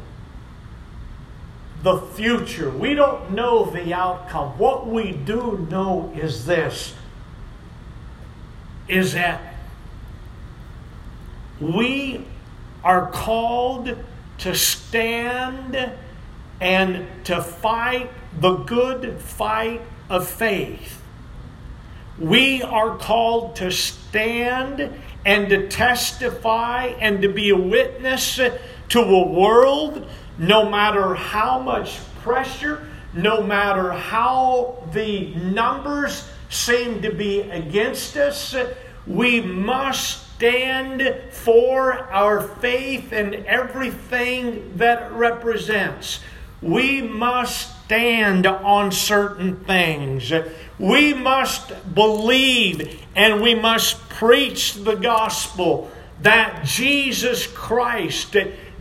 the 1.84 1.97
future. 1.97 2.70
We 2.70 2.93
don't 2.95 3.32
know 3.32 3.66
the 3.66 3.93
outcome. 3.93 4.57
What 4.57 4.88
we 4.88 5.12
do 5.12 5.68
know 5.70 6.12
is 6.16 6.45
this 6.45 6.93
is 8.88 9.14
that 9.14 9.50
we 11.62 12.26
are 12.84 13.09
called 13.12 13.95
to 14.39 14.55
stand 14.55 15.91
and 16.59 17.07
to 17.26 17.41
fight 17.41 18.09
the 18.39 18.55
good 18.55 19.20
fight 19.20 19.82
of 20.09 20.28
faith. 20.28 21.01
We 22.18 22.62
are 22.64 22.97
called 22.97 23.55
to 23.57 23.72
stand 23.72 24.91
and 25.26 25.49
to 25.49 25.68
testify 25.68 26.88
and 26.99 27.22
to 27.22 27.30
be 27.30 27.51
a 27.51 27.57
witness 27.57 28.36
to 28.36 28.99
a 28.99 29.28
world, 29.28 30.07
no 30.38 30.70
matter 30.70 31.14
how 31.14 31.59
much 31.59 31.99
pressure, 32.22 32.88
no 33.14 33.41
matter 33.43 33.91
how 33.91 34.84
the 34.91 35.34
numbers 35.36 36.28
seem 36.49 37.01
to 37.01 37.14
be 37.14 37.41
against 37.41 38.18
us, 38.18 38.55
we 39.05 39.41
must 39.41 40.30
stand 40.41 41.03
for 41.29 41.93
our 42.11 42.41
faith 42.41 43.11
and 43.11 43.35
everything 43.45 44.75
that 44.77 45.03
it 45.03 45.11
represents 45.13 46.19
we 46.61 47.01
must 47.01 47.85
stand 47.85 48.45
on 48.45 48.91
certain 48.91 49.57
things. 49.65 50.31
We 50.77 51.13
must 51.13 51.93
believe 51.95 53.03
and 53.15 53.41
we 53.41 53.55
must 53.55 54.09
preach 54.09 54.75
the 54.75 54.95
gospel 54.95 55.91
that 56.21 56.63
Jesus 56.63 57.47
Christ 57.47 58.35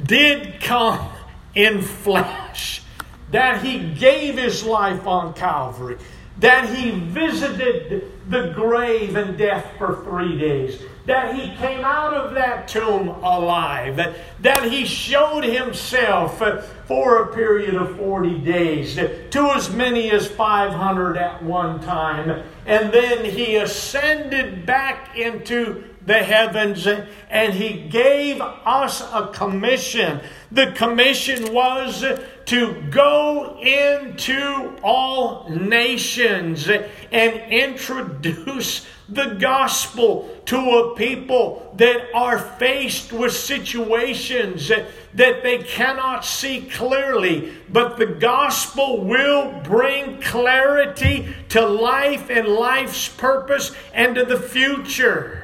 did 0.04 0.60
come 0.60 1.10
in 1.54 1.80
flesh, 1.80 2.82
that 3.30 3.64
he 3.64 3.94
gave 3.94 4.36
his 4.36 4.62
life 4.62 5.06
on 5.06 5.32
Calvary, 5.32 5.96
that 6.38 6.68
he 6.68 6.90
visited 6.90 8.12
the 8.28 8.52
grave 8.54 9.16
and 9.16 9.38
death 9.38 9.66
for 9.78 10.02
three 10.04 10.38
days, 10.38 10.82
that 11.10 11.34
he 11.34 11.52
came 11.56 11.84
out 11.84 12.14
of 12.14 12.34
that 12.34 12.68
tomb 12.68 13.08
alive, 13.08 13.96
that 14.38 14.70
he 14.70 14.86
showed 14.86 15.42
himself 15.42 16.38
for 16.86 17.22
a 17.24 17.34
period 17.34 17.74
of 17.74 17.96
40 17.96 18.38
days 18.38 18.94
to 18.94 19.50
as 19.50 19.70
many 19.70 20.12
as 20.12 20.28
500 20.28 21.16
at 21.16 21.42
one 21.42 21.80
time, 21.80 22.44
and 22.64 22.92
then 22.94 23.24
he 23.24 23.56
ascended 23.56 24.64
back 24.64 25.18
into 25.18 25.82
the 26.04 26.22
heavens 26.22 26.86
and 26.86 27.54
he 27.54 27.88
gave 27.88 28.40
us 28.40 29.00
a 29.12 29.30
commission. 29.32 30.20
The 30.50 30.72
commission 30.72 31.52
was 31.52 32.04
to 32.46 32.82
go 32.90 33.58
into 33.60 34.76
all 34.82 35.48
nations 35.50 36.68
and 36.68 37.52
introduce 37.52 38.86
the 39.10 39.36
gospel 39.40 40.30
to 40.46 40.56
a 40.56 40.94
people 40.94 41.74
that 41.76 42.08
are 42.14 42.38
faced 42.38 43.12
with 43.12 43.32
situations 43.32 44.68
that, 44.68 45.42
they 45.42 45.58
cannot 45.58 46.24
see 46.24 46.62
clearly. 46.62 47.52
But 47.68 47.98
the 47.98 48.06
gospel 48.06 49.04
will 49.04 49.60
bring 49.62 50.20
clarity 50.20 51.34
to 51.50 51.66
life 51.66 52.30
and 52.30 52.48
life's 52.48 53.08
purpose 53.08 53.72
and 53.92 54.14
to 54.14 54.24
the 54.24 54.38
future. 54.38 55.39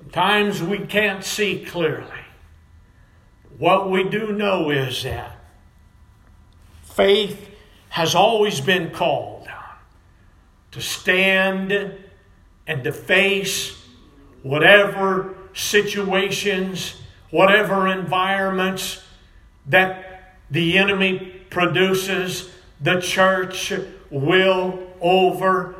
Sometimes 0.00 0.62
we 0.62 0.78
can't 0.78 1.24
see 1.24 1.64
clearly. 1.64 2.06
What 3.58 3.90
we 3.90 4.08
do 4.08 4.32
know 4.32 4.70
is 4.70 5.02
that 5.02 5.36
faith 6.84 7.50
has 7.90 8.14
always 8.14 8.60
been 8.60 8.90
called 8.90 9.48
to 10.70 10.80
stand 10.80 11.72
and 12.66 12.84
to 12.84 12.92
face 12.92 13.76
whatever 14.42 15.34
situations, 15.52 17.00
whatever 17.30 17.88
environments 17.88 19.02
that 19.66 20.36
the 20.50 20.78
enemy 20.78 21.42
produces, 21.50 22.50
the 22.80 23.00
church 23.00 23.72
will 24.10 24.78
overcome 25.00 25.77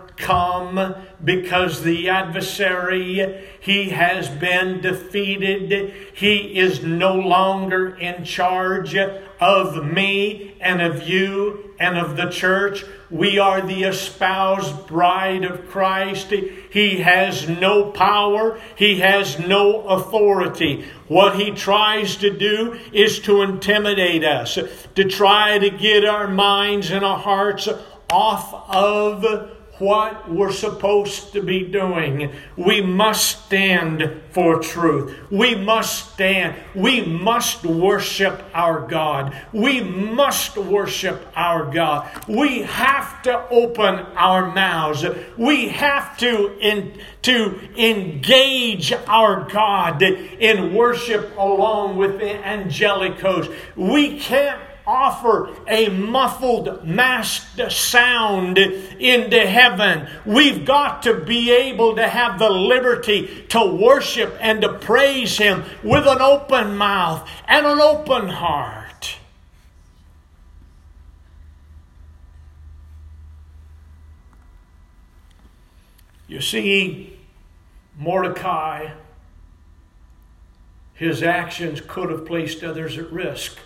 because 1.22 1.82
the 1.82 2.08
adversary 2.08 3.48
he 3.60 3.90
has 3.90 4.28
been 4.28 4.80
defeated 4.80 5.92
he 6.12 6.58
is 6.58 6.82
no 6.82 7.14
longer 7.14 7.96
in 7.96 8.24
charge 8.24 8.96
of 9.40 9.84
me 9.84 10.56
and 10.60 10.82
of 10.82 11.08
you 11.08 11.74
and 11.78 11.96
of 11.96 12.16
the 12.16 12.28
church. 12.28 12.84
We 13.10 13.38
are 13.38 13.60
the 13.60 13.84
espoused 13.84 14.86
bride 14.86 15.44
of 15.44 15.68
Christ. 15.68 16.30
He 16.30 16.98
has 16.98 17.48
no 17.48 17.90
power. 17.90 18.60
He 18.76 18.98
has 19.00 19.38
no 19.38 19.82
authority. 19.82 20.84
What 21.06 21.36
he 21.36 21.52
tries 21.52 22.16
to 22.16 22.36
do 22.36 22.78
is 22.92 23.20
to 23.20 23.42
intimidate 23.42 24.24
us, 24.24 24.58
to 24.94 25.04
try 25.04 25.58
to 25.58 25.70
get 25.70 26.04
our 26.04 26.28
minds 26.28 26.90
and 26.90 27.04
our 27.04 27.18
hearts 27.18 27.68
off 28.10 28.52
of 28.68 29.57
what 29.78 30.30
we're 30.30 30.52
supposed 30.52 31.32
to 31.32 31.42
be 31.42 31.64
doing. 31.64 32.32
We 32.56 32.80
must 32.80 33.46
stand 33.46 34.22
for 34.30 34.60
truth. 34.60 35.16
We 35.30 35.54
must 35.54 36.14
stand. 36.14 36.56
We 36.74 37.04
must 37.04 37.64
worship 37.64 38.44
our 38.54 38.86
God. 38.86 39.34
We 39.52 39.80
must 39.80 40.56
worship 40.56 41.26
our 41.34 41.70
God. 41.72 42.10
We 42.28 42.62
have 42.62 43.22
to 43.22 43.48
open 43.48 43.94
our 44.16 44.52
mouths. 44.52 45.04
We 45.36 45.68
have 45.68 46.16
to, 46.18 46.56
in, 46.60 46.98
to 47.22 47.58
engage 47.76 48.92
our 48.92 49.48
God 49.48 50.02
in 50.02 50.74
worship 50.74 51.36
along 51.36 51.96
with 51.96 52.18
the 52.18 52.46
angelic 52.46 53.20
host. 53.20 53.50
We 53.76 54.18
can't 54.18 54.60
offer 54.88 55.54
a 55.68 55.90
muffled 55.90 56.82
masked 56.82 57.60
sound 57.70 58.56
into 58.56 59.46
heaven. 59.46 60.08
We've 60.24 60.64
got 60.64 61.02
to 61.02 61.14
be 61.14 61.52
able 61.52 61.96
to 61.96 62.08
have 62.08 62.38
the 62.38 62.48
liberty 62.48 63.44
to 63.50 63.66
worship 63.66 64.34
and 64.40 64.62
to 64.62 64.78
praise 64.78 65.36
Him 65.36 65.64
with 65.84 66.06
an 66.06 66.22
open 66.22 66.78
mouth 66.78 67.28
and 67.46 67.66
an 67.66 67.80
open 67.80 68.28
heart. 68.28 69.18
You 76.26 76.40
see, 76.40 77.18
Mordecai, 77.98 78.90
his 80.94 81.22
actions 81.22 81.80
could 81.86 82.10
have 82.10 82.26
placed 82.26 82.64
others 82.64 82.96
at 82.98 83.10
risk. 83.12 83.58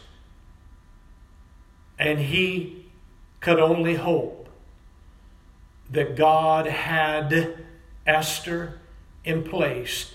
And 1.99 2.19
he 2.19 2.87
could 3.41 3.59
only 3.59 3.95
hope 3.95 4.49
that 5.91 6.17
God 6.17 6.67
had 6.67 7.65
Esther 8.07 8.81
in 9.25 9.43
place 9.43 10.13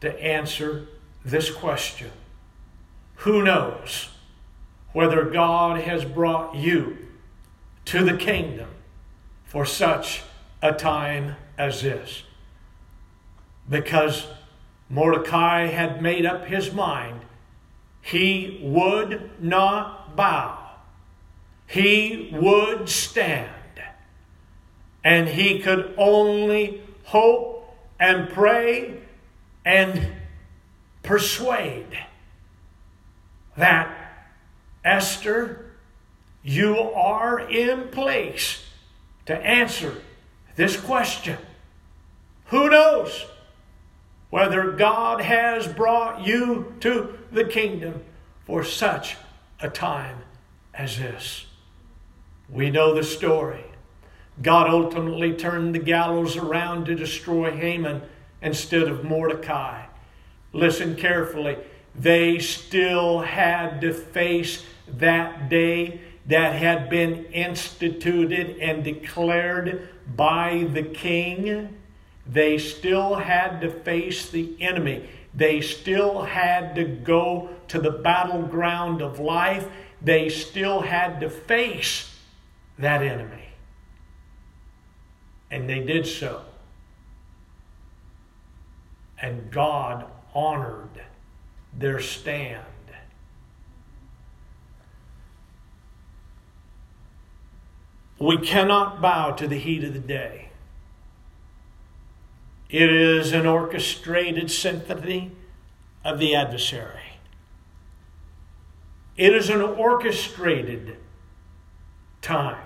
to 0.00 0.22
answer 0.22 0.88
this 1.24 1.50
question. 1.50 2.10
Who 3.16 3.42
knows 3.42 4.10
whether 4.92 5.24
God 5.24 5.80
has 5.80 6.04
brought 6.04 6.54
you 6.54 6.98
to 7.86 8.04
the 8.04 8.16
kingdom 8.16 8.68
for 9.44 9.64
such 9.64 10.22
a 10.62 10.72
time 10.72 11.36
as 11.56 11.82
this? 11.82 12.24
Because 13.68 14.26
Mordecai 14.88 15.66
had 15.66 16.02
made 16.02 16.26
up 16.26 16.46
his 16.46 16.72
mind 16.72 17.22
he 18.06 18.60
would 18.62 19.42
not 19.42 20.14
bow 20.14 20.55
he 21.66 22.30
would 22.32 22.88
stand. 22.88 23.50
And 25.04 25.28
he 25.28 25.60
could 25.60 25.94
only 25.96 26.82
hope 27.04 27.76
and 27.98 28.28
pray 28.30 29.00
and 29.64 30.12
persuade 31.02 31.98
that 33.56 33.92
Esther, 34.84 35.72
you 36.42 36.78
are 36.78 37.40
in 37.40 37.88
place 37.88 38.64
to 39.26 39.36
answer 39.36 40.00
this 40.54 40.78
question. 40.78 41.38
Who 42.46 42.70
knows 42.70 43.26
whether 44.30 44.72
God 44.72 45.20
has 45.20 45.66
brought 45.66 46.26
you 46.26 46.74
to 46.80 47.18
the 47.32 47.44
kingdom 47.44 48.02
for 48.44 48.62
such 48.62 49.16
a 49.60 49.68
time 49.68 50.18
as 50.74 50.98
this? 50.98 51.46
We 52.48 52.70
know 52.70 52.94
the 52.94 53.02
story. 53.02 53.64
God 54.42 54.68
ultimately 54.68 55.32
turned 55.32 55.74
the 55.74 55.80
gallows 55.80 56.36
around 56.36 56.86
to 56.86 56.94
destroy 56.94 57.50
Haman 57.50 58.02
instead 58.42 58.82
of 58.82 59.04
Mordecai. 59.04 59.86
Listen 60.52 60.94
carefully. 60.94 61.56
They 61.94 62.38
still 62.38 63.20
had 63.20 63.80
to 63.80 63.92
face 63.92 64.64
that 64.86 65.48
day 65.48 66.00
that 66.26 66.54
had 66.54 66.90
been 66.90 67.24
instituted 67.26 68.58
and 68.60 68.84
declared 68.84 69.88
by 70.14 70.68
the 70.72 70.82
king. 70.82 71.76
They 72.26 72.58
still 72.58 73.14
had 73.14 73.60
to 73.62 73.70
face 73.70 74.28
the 74.28 74.54
enemy. 74.60 75.08
They 75.34 75.60
still 75.60 76.22
had 76.22 76.74
to 76.74 76.84
go 76.84 77.50
to 77.68 77.80
the 77.80 77.90
battleground 77.90 79.02
of 79.02 79.18
life. 79.18 79.68
They 80.02 80.28
still 80.28 80.80
had 80.80 81.20
to 81.20 81.30
face 81.30 82.15
that 82.78 83.02
enemy. 83.02 83.48
And 85.50 85.68
they 85.68 85.80
did 85.80 86.06
so. 86.06 86.42
And 89.20 89.50
God 89.50 90.06
honored 90.34 91.02
their 91.72 92.00
stand. 92.00 92.62
We 98.18 98.38
cannot 98.38 99.00
bow 99.02 99.32
to 99.32 99.46
the 99.46 99.58
heat 99.58 99.84
of 99.84 99.92
the 99.92 99.98
day. 99.98 100.48
It 102.68 102.92
is 102.92 103.32
an 103.32 103.46
orchestrated 103.46 104.50
symphony 104.50 105.32
of 106.04 106.18
the 106.18 106.34
adversary. 106.34 107.18
It 109.16 109.34
is 109.34 109.50
an 109.50 109.60
orchestrated 109.60 110.96
time 112.20 112.65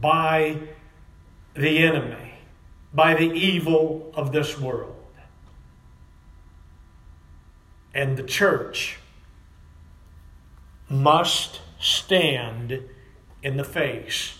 by 0.00 0.58
the 1.54 1.78
enemy, 1.78 2.34
by 2.92 3.14
the 3.14 3.30
evil 3.30 4.12
of 4.14 4.32
this 4.32 4.58
world. 4.58 4.96
and 7.96 8.18
the 8.18 8.22
church 8.22 8.98
must 10.90 11.62
stand 11.80 12.78
in 13.42 13.56
the 13.56 13.64
face 13.64 14.38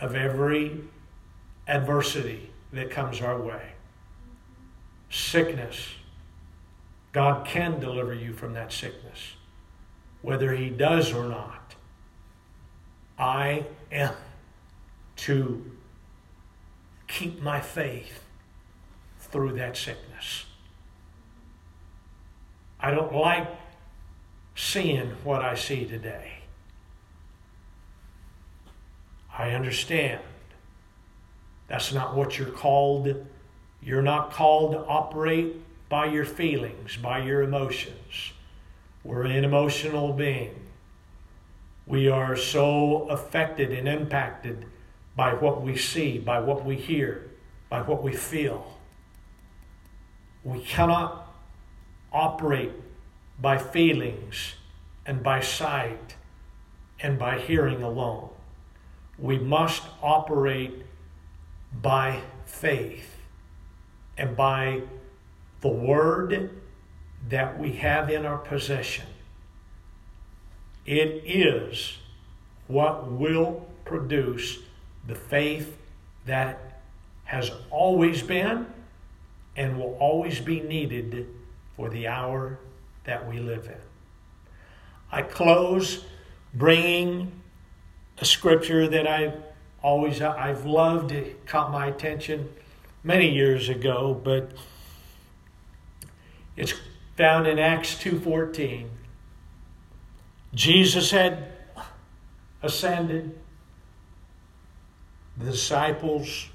of 0.00 0.16
every 0.16 0.80
adversity 1.68 2.50
that 2.72 2.90
comes 2.90 3.20
our 3.20 3.40
way. 3.40 3.74
Sickness. 5.08 5.90
God 7.12 7.46
can 7.46 7.78
deliver 7.78 8.12
you 8.12 8.32
from 8.32 8.54
that 8.54 8.72
sickness, 8.72 9.34
whether 10.20 10.52
He 10.52 10.68
does 10.68 11.12
or 11.12 11.28
not. 11.28 11.76
I 13.16 13.66
am 13.90 14.14
to 15.16 15.64
keep 17.06 17.40
my 17.40 17.60
faith 17.60 18.24
through 19.18 19.52
that 19.52 19.76
sickness. 19.76 20.46
I 22.78 22.90
don't 22.90 23.14
like 23.14 23.48
seeing 24.54 25.10
what 25.24 25.42
I 25.42 25.54
see 25.54 25.84
today. 25.84 26.32
I 29.36 29.50
understand. 29.50 30.20
That's 31.68 31.92
not 31.92 32.16
what 32.16 32.38
you're 32.38 32.48
called. 32.48 33.26
You're 33.82 34.02
not 34.02 34.32
called 34.32 34.72
to 34.72 34.78
operate 34.80 35.56
by 35.88 36.06
your 36.06 36.24
feelings, 36.24 36.96
by 36.96 37.18
your 37.18 37.42
emotions. 37.42 38.32
We're 39.04 39.24
an 39.24 39.44
emotional 39.44 40.12
being. 40.12 40.65
We 41.86 42.08
are 42.08 42.36
so 42.36 43.08
affected 43.08 43.72
and 43.72 43.88
impacted 43.88 44.66
by 45.14 45.34
what 45.34 45.62
we 45.62 45.76
see, 45.76 46.18
by 46.18 46.40
what 46.40 46.64
we 46.64 46.76
hear, 46.76 47.30
by 47.70 47.82
what 47.82 48.02
we 48.02 48.12
feel. 48.12 48.76
We 50.42 50.60
cannot 50.60 51.32
operate 52.12 52.72
by 53.40 53.58
feelings 53.58 54.54
and 55.04 55.22
by 55.22 55.40
sight 55.40 56.16
and 57.00 57.18
by 57.18 57.38
hearing 57.38 57.82
alone. 57.82 58.30
We 59.18 59.38
must 59.38 59.82
operate 60.02 60.84
by 61.72 62.20
faith 62.44 63.16
and 64.18 64.36
by 64.36 64.82
the 65.60 65.68
word 65.68 66.50
that 67.28 67.58
we 67.58 67.72
have 67.72 68.10
in 68.10 68.26
our 68.26 68.38
possession. 68.38 69.06
It 70.86 71.24
is 71.26 71.98
what 72.68 73.10
will 73.10 73.66
produce 73.84 74.58
the 75.06 75.14
faith 75.14 75.76
that 76.26 76.80
has 77.24 77.50
always 77.70 78.22
been 78.22 78.66
and 79.56 79.78
will 79.78 79.96
always 79.98 80.40
be 80.40 80.60
needed 80.60 81.26
for 81.76 81.90
the 81.90 82.06
hour 82.06 82.58
that 83.04 83.28
we 83.28 83.38
live 83.38 83.66
in. 83.66 83.80
I 85.10 85.22
close 85.22 86.04
bringing 86.54 87.32
a 88.18 88.24
scripture 88.24 88.88
that 88.88 89.06
I 89.06 89.34
always 89.82 90.20
I've 90.20 90.64
loved. 90.64 91.12
It 91.12 91.46
caught 91.46 91.70
my 91.70 91.86
attention 91.86 92.48
many 93.04 93.30
years 93.30 93.68
ago, 93.68 94.20
but 94.22 94.50
it's 96.56 96.74
found 97.16 97.46
in 97.46 97.58
Acts 97.58 97.94
2:14. 97.96 98.88
Jesus 100.56 101.10
had 101.10 101.52
ascended. 102.62 103.38
The 105.36 105.50
disciples 105.50 106.46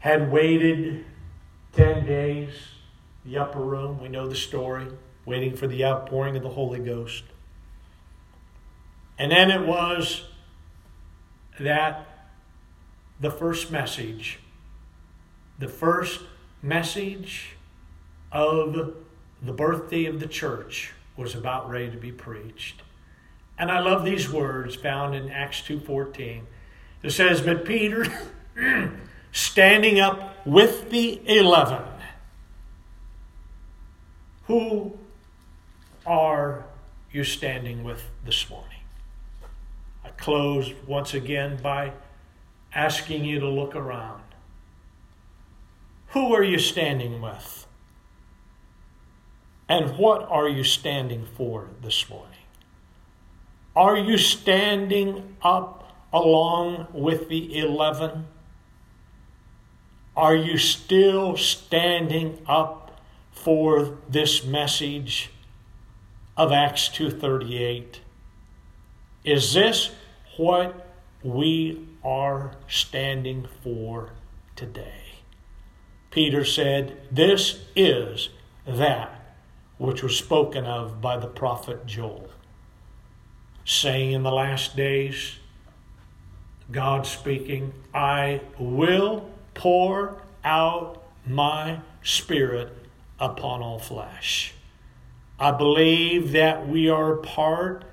had 0.00 0.30
waited 0.30 1.06
10 1.72 2.04
days, 2.04 2.50
the 3.24 3.38
upper 3.38 3.60
room, 3.60 3.98
we 3.98 4.10
know 4.10 4.28
the 4.28 4.36
story, 4.36 4.88
waiting 5.24 5.56
for 5.56 5.66
the 5.66 5.82
outpouring 5.82 6.36
of 6.36 6.42
the 6.42 6.50
Holy 6.50 6.80
Ghost. 6.80 7.24
And 9.18 9.32
then 9.32 9.50
it 9.50 9.66
was 9.66 10.24
that 11.58 12.28
the 13.18 13.30
first 13.30 13.70
message, 13.70 14.38
the 15.58 15.68
first 15.68 16.20
message 16.62 17.56
of 18.30 18.94
the 19.40 19.52
birthday 19.52 20.04
of 20.04 20.20
the 20.20 20.28
church 20.28 20.92
was 21.18 21.34
about 21.34 21.68
ready 21.68 21.90
to 21.90 21.96
be 21.96 22.12
preached. 22.12 22.82
And 23.58 23.72
I 23.72 23.80
love 23.80 24.04
these 24.04 24.30
words 24.30 24.76
found 24.76 25.16
in 25.16 25.30
Acts 25.30 25.60
2:14. 25.62 26.46
It 27.02 27.10
says, 27.10 27.40
"But 27.40 27.64
Peter 27.64 28.06
standing 29.32 29.98
up 29.98 30.46
with 30.46 30.90
the 30.90 31.20
11 31.26 31.82
who 34.44 34.96
are 36.06 36.64
you 37.12 37.24
standing 37.24 37.82
with 37.82 38.08
this 38.24 38.48
morning?" 38.48 38.68
I 40.04 40.10
close 40.10 40.72
once 40.86 41.12
again 41.14 41.58
by 41.60 41.92
asking 42.72 43.24
you 43.24 43.40
to 43.40 43.48
look 43.48 43.74
around. 43.74 44.22
Who 46.08 46.32
are 46.32 46.44
you 46.44 46.58
standing 46.58 47.20
with? 47.20 47.67
And 49.68 49.98
what 49.98 50.22
are 50.30 50.48
you 50.48 50.64
standing 50.64 51.26
for 51.36 51.68
this 51.82 52.08
morning? 52.08 52.38
Are 53.76 53.98
you 53.98 54.16
standing 54.16 55.36
up 55.42 55.92
along 56.12 56.88
with 56.92 57.28
the 57.28 57.58
11? 57.58 58.26
Are 60.16 60.34
you 60.34 60.56
still 60.56 61.36
standing 61.36 62.42
up 62.46 63.00
for 63.30 63.98
this 64.08 64.42
message 64.44 65.30
of 66.36 66.50
Acts 66.50 66.88
2:38? 66.88 68.00
Is 69.22 69.52
this 69.52 69.90
what 70.38 70.88
we 71.22 71.86
are 72.02 72.56
standing 72.68 73.46
for 73.62 74.14
today? 74.56 75.20
Peter 76.10 76.44
said, 76.44 76.96
This 77.12 77.60
is 77.76 78.30
that 78.66 79.17
which 79.78 80.02
was 80.02 80.16
spoken 80.16 80.64
of 80.64 81.00
by 81.00 81.16
the 81.16 81.26
prophet 81.26 81.86
Joel, 81.86 82.28
saying 83.64 84.12
in 84.12 84.22
the 84.22 84.32
last 84.32 84.76
days, 84.76 85.36
God 86.70 87.06
speaking, 87.06 87.72
I 87.94 88.42
will 88.58 89.30
pour 89.54 90.20
out 90.44 91.02
my 91.26 91.80
spirit 92.02 92.72
upon 93.18 93.62
all 93.62 93.78
flesh. 93.78 94.52
I 95.38 95.52
believe 95.52 96.32
that 96.32 96.68
we 96.68 96.88
are 96.88 97.14
part, 97.14 97.84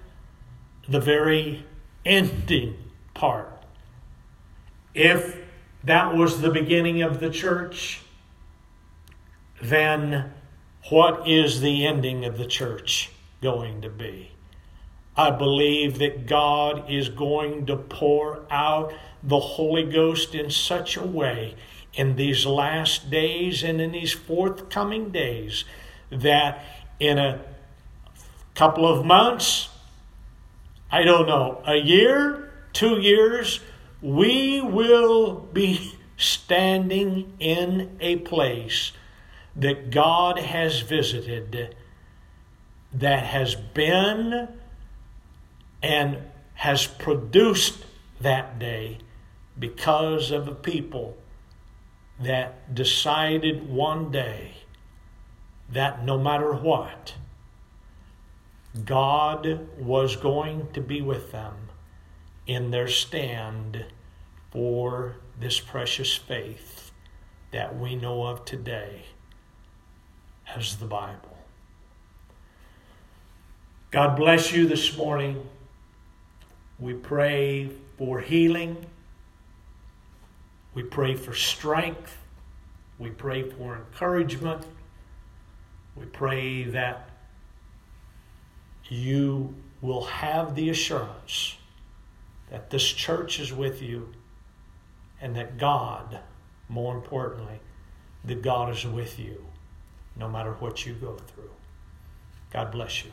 the 0.90 1.00
very 1.00 1.66
ending 2.04 2.76
part. 3.14 3.64
If 4.94 5.38
that 5.84 6.16
was 6.16 6.42
the 6.42 6.50
beginning 6.50 7.02
of 7.02 7.20
the 7.20 7.30
church, 7.30 8.02
then 9.62 10.34
what 10.90 11.28
is 11.28 11.62
the 11.62 11.86
ending 11.86 12.26
of 12.26 12.38
the 12.38 12.46
church 12.46 13.10
going 13.42 13.82
to 13.82 13.90
be? 13.90 14.32
I 15.18 15.32
believe 15.32 15.98
that 16.00 16.28
God 16.28 16.90
is 16.92 17.10
going 17.10 17.66
to 17.68 17.78
pour 17.78 18.42
out 18.52 18.94
the 19.24 19.40
Holy 19.40 19.84
Ghost 19.84 20.36
in 20.36 20.52
such 20.52 20.98
a 20.98 21.06
way 21.06 21.56
in 21.94 22.18
these 22.18 22.46
last 22.46 23.10
days 23.10 23.64
and 23.64 23.80
in 23.80 23.94
these 23.94 24.12
forthcoming 24.12 25.12
days 25.12 25.64
that 26.12 26.64
in 27.00 27.18
a 27.18 27.42
couple 28.54 28.86
of 28.86 29.06
months, 29.06 29.70
I 30.92 31.04
don't 31.04 31.28
know, 31.28 31.62
a 31.66 31.76
year, 31.76 32.52
two 32.74 33.00
years, 33.00 33.62
we 34.02 34.62
will 34.62 35.36
be 35.52 35.94
standing 36.18 37.34
in 37.40 37.98
a 38.00 38.18
place 38.18 38.92
that 39.56 39.90
God 39.90 40.38
has 40.40 40.82
visited 40.82 41.76
that 42.94 43.26
has 43.26 43.56
been 43.56 44.48
and 45.84 46.18
has 46.56 46.88
produced 46.88 47.86
that 48.22 48.58
day 48.58 48.98
because 49.60 50.32
of 50.32 50.48
a 50.48 50.56
people 50.56 51.18
that 52.20 52.74
decided 52.74 53.70
one 53.70 54.12
day 54.12 54.54
that 55.70 56.06
no 56.06 56.18
matter 56.18 56.54
what, 56.54 57.16
God 58.84 59.68
was 59.78 60.16
going 60.16 60.72
to 60.74 60.82
be 60.82 61.02
with 61.02 61.32
them 61.32 61.70
in 62.48 62.72
their 62.72 62.88
stand 62.88 63.86
for 64.52 65.16
this 65.40 65.60
precious 65.60 66.16
faith 66.16 66.92
that 67.52 67.78
we 67.78 67.96
know 67.96 68.26
of 68.26 68.46
today 68.46 69.06
as 70.54 70.78
the 70.78 70.86
Bible. 70.86 71.38
God 73.92 74.16
bless 74.16 74.52
you 74.52 74.68
this 74.68 74.98
morning. 74.98 75.48
We 76.80 76.94
pray 76.94 77.70
for 77.98 78.20
healing. 78.20 78.86
We 80.74 80.84
pray 80.84 81.16
for 81.16 81.34
strength. 81.34 82.18
We 83.00 83.10
pray 83.10 83.50
for 83.50 83.78
encouragement. 83.78 84.66
We 85.96 86.06
pray 86.06 86.64
that 86.64 87.10
you 88.90 89.56
will 89.82 90.04
have 90.04 90.56
the 90.56 90.70
assurance 90.70 91.56
that 92.52 92.70
this 92.70 92.86
church 92.86 93.40
is 93.40 93.54
with 93.54 93.82
you 93.82 94.10
and 95.22 95.36
that 95.36 95.58
God, 95.58 96.20
more 96.68 96.96
importantly, 96.96 97.60
that 98.26 98.42
God 98.42 98.72
is 98.72 98.86
with 98.86 99.18
you 99.18 99.46
no 100.16 100.30
matter 100.30 100.52
what 100.54 100.86
you 100.86 100.94
go 100.94 101.16
through. 101.16 101.50
God 102.52 102.72
bless 102.72 103.04
you. 103.04 103.12